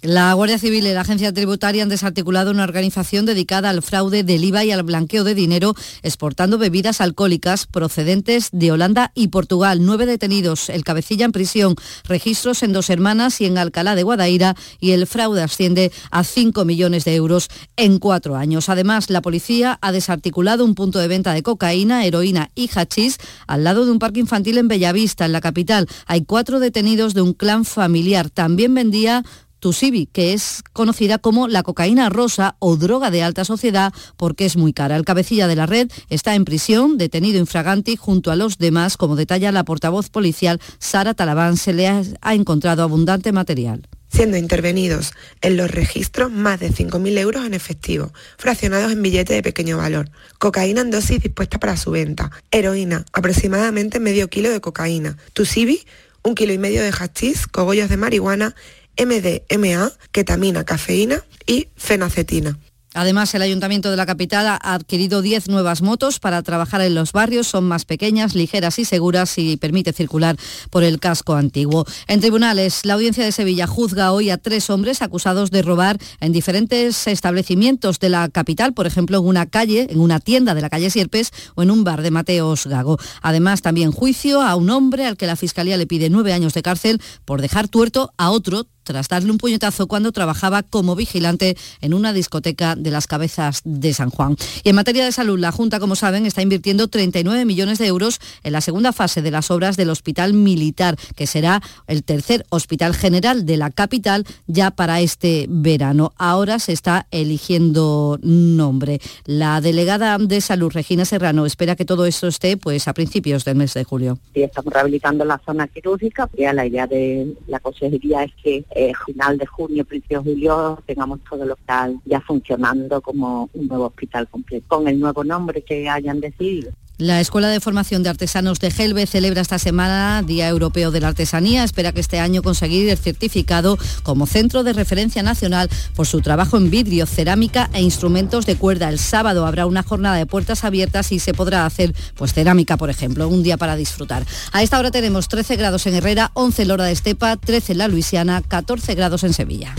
[0.02, 4.44] La Guardia Civil y la Agencia Tributaria han desarticulado una organización dedicada al fraude del
[4.44, 5.74] IVA y al blanqueo de dinero,
[6.04, 9.80] exportando bebidas alcohólicas procedentes de Holanda y Portugal.
[9.82, 11.74] Nueve detenidos, el cabecilla en prisión,
[12.04, 16.64] registros en Dos Hermanas y en Alcalá de Guadaira y el fraude asciende a 5
[16.64, 18.68] millones de euros en cuatro años.
[18.68, 23.18] Además, la policía ha desarticulado un punto de venta de cocaína, heroína y hachís
[23.48, 25.88] al lado de un parque infantil en Bellavista, en la capital.
[26.06, 28.30] Hay cuatro detenidos de un clan familiar.
[28.30, 29.24] También vendía
[29.60, 34.56] Tusibi, que es conocida como la cocaína rosa o droga de alta sociedad porque es
[34.56, 34.96] muy cara.
[34.96, 39.16] El cabecilla de la red está en prisión, detenido infraganti junto a los demás, como
[39.16, 42.02] detalla la portavoz policial Sara Talabán, se le ha,
[42.34, 43.86] encontrado abundante material.
[44.10, 49.42] Siendo intervenidos en los registros más de 5.000 euros en efectivo, fraccionados en billetes de
[49.42, 55.18] pequeño valor, cocaína en dosis dispuesta para su venta, heroína, aproximadamente medio kilo de cocaína,
[55.34, 55.84] tusibi,
[56.22, 58.54] un kilo y medio de hachís, cogollos de marihuana
[58.98, 62.58] MDMA, ketamina, cafeína y fenacetina.
[62.94, 67.12] Además, el Ayuntamiento de la capital ha adquirido 10 nuevas motos para trabajar en los
[67.12, 67.46] barrios.
[67.46, 70.36] Son más pequeñas, ligeras y seguras y permite circular
[70.70, 71.84] por el casco antiguo.
[72.06, 76.32] En tribunales, la audiencia de Sevilla juzga hoy a tres hombres acusados de robar en
[76.32, 80.70] diferentes establecimientos de la capital, por ejemplo, en una calle, en una tienda de la
[80.70, 82.98] calle Sierpes o en un bar de Mateos Gago.
[83.20, 86.62] Además, también juicio a un hombre al que la Fiscalía le pide nueve años de
[86.62, 91.92] cárcel por dejar tuerto a otro tras darle un puñetazo cuando trabajaba como vigilante en
[91.92, 94.34] una discoteca de las cabezas de San Juan.
[94.64, 98.18] Y en materia de salud, la Junta, como saben, está invirtiendo 39 millones de euros
[98.44, 102.94] en la segunda fase de las obras del Hospital Militar, que será el tercer hospital
[102.94, 106.14] general de la capital ya para este verano.
[106.16, 109.00] Ahora se está eligiendo nombre.
[109.26, 113.56] La delegada de salud, Regina Serrano, espera que todo esto esté pues a principios del
[113.56, 114.18] mes de julio.
[114.32, 116.26] Sí, estamos rehabilitando la zona quirúrgica.
[116.38, 120.82] Ya la idea de la consejería es que eh, final de junio, principio de julio,
[120.86, 125.62] tengamos todo el hospital ya funcionando como un nuevo hospital completo, con el nuevo nombre
[125.62, 126.70] que hayan decidido.
[126.98, 131.06] La Escuela de Formación de Artesanos de Gelbe celebra esta semana Día Europeo de la
[131.06, 131.62] Artesanía.
[131.62, 136.56] Espera que este año conseguir el certificado como centro de referencia nacional por su trabajo
[136.56, 138.88] en vidrio, cerámica e instrumentos de cuerda.
[138.88, 142.90] El sábado habrá una jornada de puertas abiertas y se podrá hacer pues cerámica, por
[142.90, 144.26] ejemplo, un día para disfrutar.
[144.50, 147.78] A esta hora tenemos 13 grados en Herrera, 11 en Lora de Estepa, 13 en
[147.78, 149.72] la Luisiana, 14 grados en Sevilla.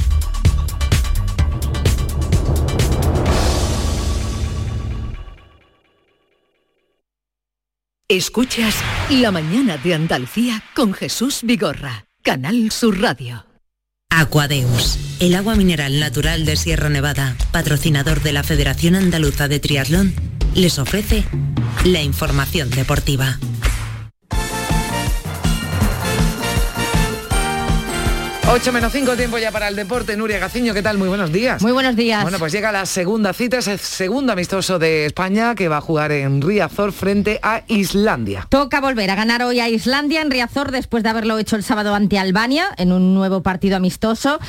[8.11, 8.73] Escuchas
[9.11, 13.45] La mañana de Andalucía con Jesús Vigorra, Canal Sur Radio.
[14.09, 20.15] Aquadeus, el agua mineral natural de Sierra Nevada, patrocinador de la Federación Andaluza de Triatlón,
[20.55, 21.23] les ofrece
[21.85, 23.37] la información deportiva.
[28.51, 30.17] 8 menos 5 tiempo ya para el deporte.
[30.17, 30.97] Nuria Gaciño, ¿qué tal?
[30.97, 31.61] Muy buenos días.
[31.61, 32.23] Muy buenos días.
[32.23, 35.81] Bueno, pues llega la segunda cita, es el segundo amistoso de España que va a
[35.81, 38.47] jugar en Riazor frente a Islandia.
[38.49, 41.93] Toca volver a ganar hoy a Islandia en Riazor después de haberlo hecho el sábado
[41.93, 44.39] ante Albania en un nuevo partido amistoso.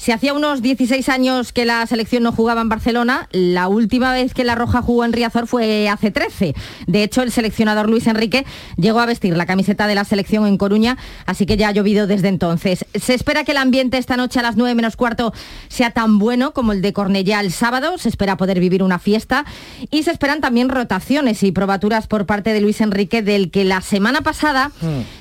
[0.00, 4.32] Si hacía unos 16 años que la selección no jugaba en Barcelona, la última vez
[4.32, 6.54] que la Roja jugó en Riazor fue hace 13.
[6.86, 8.46] De hecho, el seleccionador Luis Enrique
[8.78, 10.96] llegó a vestir la camiseta de la selección en Coruña,
[11.26, 12.86] así que ya ha llovido desde entonces.
[12.94, 15.34] Se espera que el ambiente esta noche a las 9 menos cuarto
[15.68, 17.98] sea tan bueno como el de Cornellá el sábado.
[17.98, 19.44] Se espera poder vivir una fiesta
[19.90, 23.82] y se esperan también rotaciones y probaturas por parte de Luis Enrique, del que la
[23.82, 24.72] semana pasada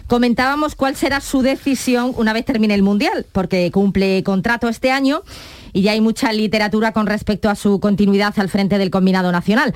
[0.08, 5.24] comentábamos cuál será su decisión una vez termine el Mundial, porque cumple contrato este año
[5.74, 9.74] y ya hay mucha literatura con respecto a su continuidad al frente del combinado nacional.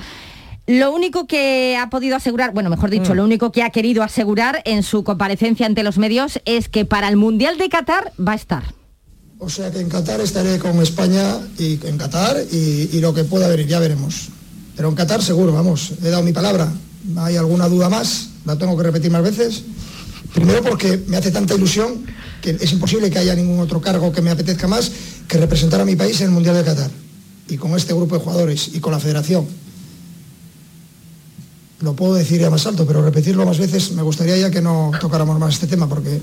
[0.65, 3.17] Lo único que ha podido asegurar, bueno, mejor dicho, Mm.
[3.17, 7.09] lo único que ha querido asegurar en su comparecencia ante los medios es que para
[7.09, 8.63] el Mundial de Qatar va a estar.
[9.39, 13.25] O sea que en Qatar estaré con España y en Qatar y, y lo que
[13.25, 14.29] pueda venir, ya veremos.
[14.77, 16.71] Pero en Qatar seguro, vamos, he dado mi palabra.
[17.17, 18.29] ¿Hay alguna duda más?
[18.45, 19.65] ¿La tengo que repetir más veces?
[20.33, 22.05] Primero porque me hace tanta ilusión
[22.41, 24.91] que es imposible que haya ningún otro cargo que me apetezca más
[25.27, 26.91] que representar a mi país en el Mundial de Qatar.
[27.47, 29.45] Y con este grupo de jugadores y con la federación.
[31.81, 34.91] Lo puedo decir ya más alto, pero repetirlo más veces me gustaría ya que no
[34.99, 36.21] tocáramos más este tema porque...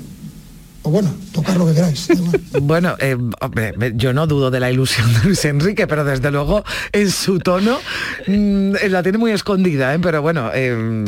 [0.83, 2.09] O bueno, tocar lo que queráis.
[2.63, 6.65] Bueno, eh, hombre, yo no dudo de la ilusión de Luis Enrique, pero desde luego
[6.93, 7.79] en su tono
[8.27, 9.99] mm, la tiene muy escondida, ¿eh?
[10.01, 10.51] pero bueno.
[10.53, 11.05] eh,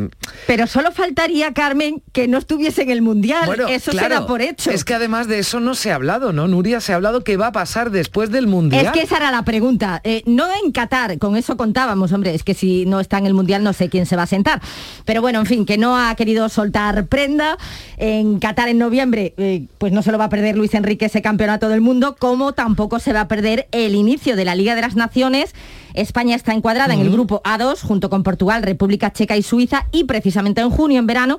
[0.47, 3.45] Pero solo faltaría, Carmen, que no estuviese en el Mundial.
[3.47, 4.71] bueno, Eso claro, se da por hecho.
[4.71, 6.49] Es que además de eso no se ha hablado, ¿no?
[6.49, 8.87] Nuria, se ha hablado qué va a pasar después del Mundial.
[8.87, 10.01] Es que esa era la pregunta.
[10.05, 13.35] Eh, no en Qatar, con eso contábamos, hombre, es que si no está en el
[13.35, 14.61] Mundial no sé quién se va a sentar.
[15.05, 17.57] Pero bueno, en fin, que no ha querido soltar prenda.
[17.97, 21.23] En Qatar en noviembre, eh, pues no se lo va a perder Luis Enrique ese
[21.23, 24.83] campeonato del mundo, como tampoco se va a perder el inicio de la Liga de
[24.83, 25.55] las Naciones.
[25.95, 30.05] España está encuadrada en el grupo A2 junto con Portugal, República Checa y Suiza y
[30.05, 31.39] precisamente en junio, en verano,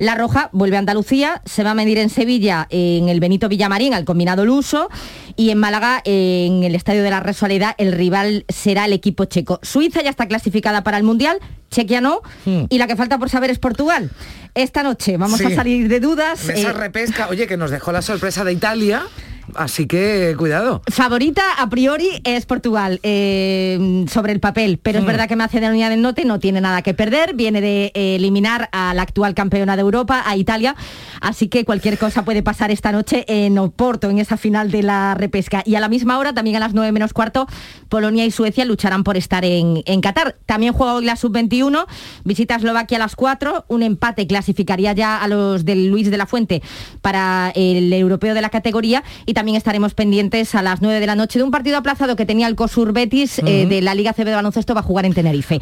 [0.00, 3.92] la Roja vuelve a Andalucía, se va a medir en Sevilla en el Benito Villamarín
[3.94, 4.88] al combinado luso
[5.36, 9.60] y en Málaga en el Estadio de la Resualidad el rival será el equipo checo.
[9.62, 11.38] Suiza ya está clasificada para el Mundial,
[11.70, 12.64] Chequia no Hmm.
[12.70, 14.10] y la que falta por saber es Portugal.
[14.54, 15.44] Esta noche vamos Sí.
[15.44, 16.48] a salir de dudas.
[16.48, 19.02] Esa eh, repesca, oye, que nos dejó la sorpresa de Italia,
[19.56, 20.82] así que cuidado.
[20.90, 25.06] Favorita a priori es Portugal eh, sobre el papel, pero es Hmm.
[25.08, 28.94] verdad que Macedonia del Norte no tiene nada que perder, viene de eh, eliminar a
[28.94, 30.76] la actual campeona de Europa, a Italia,
[31.20, 35.14] así que cualquier cosa puede pasar esta noche en Oporto, en esa final de la
[35.14, 35.62] repesca.
[35.64, 37.46] Y a la misma hora, también a las 9 menos cuarto,
[37.88, 40.36] Polonia y Suecia lucharán por estar en, en Qatar.
[40.46, 41.86] También juega hoy la sub-21,
[42.24, 46.16] visita a Eslovaquia a las 4, un empate clasificaría ya a los del Luis de
[46.16, 46.62] la Fuente
[47.00, 51.06] para el europeo de la categoría y también también estaremos pendientes a las 9 de
[51.06, 54.12] la noche de un partido aplazado que tenía el COSUR Betis eh, de la Liga
[54.12, 55.58] CB de baloncesto va a jugar en Tenerife.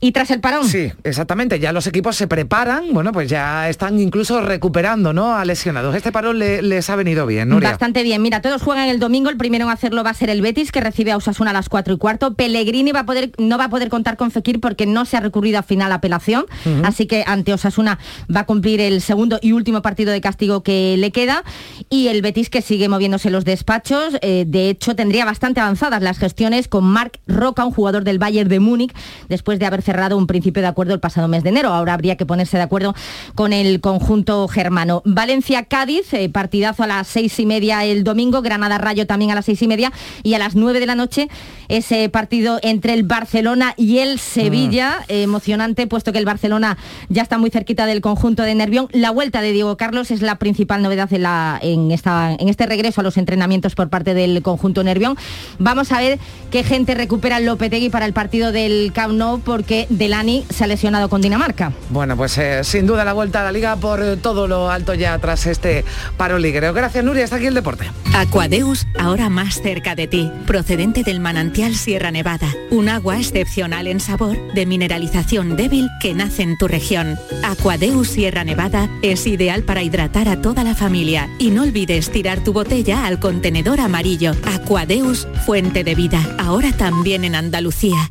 [0.00, 0.68] Y tras el parón.
[0.68, 1.58] Sí, exactamente.
[1.58, 5.34] Ya los equipos se preparan, bueno, pues ya están incluso recuperando, ¿no?
[5.34, 5.94] A lesionados.
[5.96, 7.70] Este parón les ha venido bien, Nuria.
[7.70, 8.22] Bastante bien.
[8.22, 9.28] Mira, todos juegan el domingo.
[9.28, 11.68] El primero en hacerlo va a ser el Betis, que recibe a Osasuna a las
[11.68, 12.34] 4 y cuarto.
[12.34, 15.20] Pellegrini va a poder, no va a poder contar con Fekir porque no se ha
[15.20, 16.46] recurrido a final apelación.
[16.84, 17.98] Así que ante Osasuna
[18.34, 21.42] va a cumplir el segundo y último partido de castigo que le queda.
[21.90, 24.16] Y el Betis que sigue moviéndose los despachos.
[24.22, 28.48] Eh, de hecho, tendría bastante avanzadas las gestiones con Marc Roca, un jugador del Bayern
[28.48, 28.94] de Múnich,
[29.28, 31.70] después de haber cerrado un principio de acuerdo el pasado mes de enero.
[31.70, 32.94] Ahora habría que ponerse de acuerdo
[33.34, 35.00] con el conjunto germano.
[35.06, 39.62] Valencia-Cádiz, eh, partidazo a las seis y media el domingo, Granada-Rayo también a las seis
[39.62, 39.90] y media
[40.22, 41.30] y a las nueve de la noche
[41.68, 45.12] ese partido entre el Barcelona y el Sevilla, mm.
[45.12, 48.88] emocionante puesto que el Barcelona ya está muy cerquita del conjunto de Nervión.
[48.92, 52.66] La vuelta de Diego Carlos es la principal novedad en, la, en, esta, en este
[52.66, 55.16] regreso a los entrenamientos por parte del conjunto Nervión.
[55.58, 56.18] Vamos a ver
[56.50, 60.18] qué gente recupera el Lopetegui para el partido del Camp Nou porque de la
[60.50, 61.72] se ha lesionado con Dinamarca.
[61.90, 64.94] Bueno, pues eh, sin duda la vuelta a la liga por eh, todo lo alto
[64.94, 65.84] ya tras este
[66.16, 66.72] paro liguero.
[66.74, 67.86] Gracias Nuria, hasta aquí el deporte.
[68.14, 71.20] Aquadeus, ahora más cerca de ti, procedente del
[71.58, 77.18] Sierra Nevada, un agua excepcional en sabor, de mineralización débil que nace en tu región.
[77.42, 82.44] Aquadeus Sierra Nevada es ideal para hidratar a toda la familia y no olvides tirar
[82.44, 84.32] tu botella al contenedor amarillo.
[84.54, 88.08] Aquadeus, fuente de vida, ahora también en Andalucía.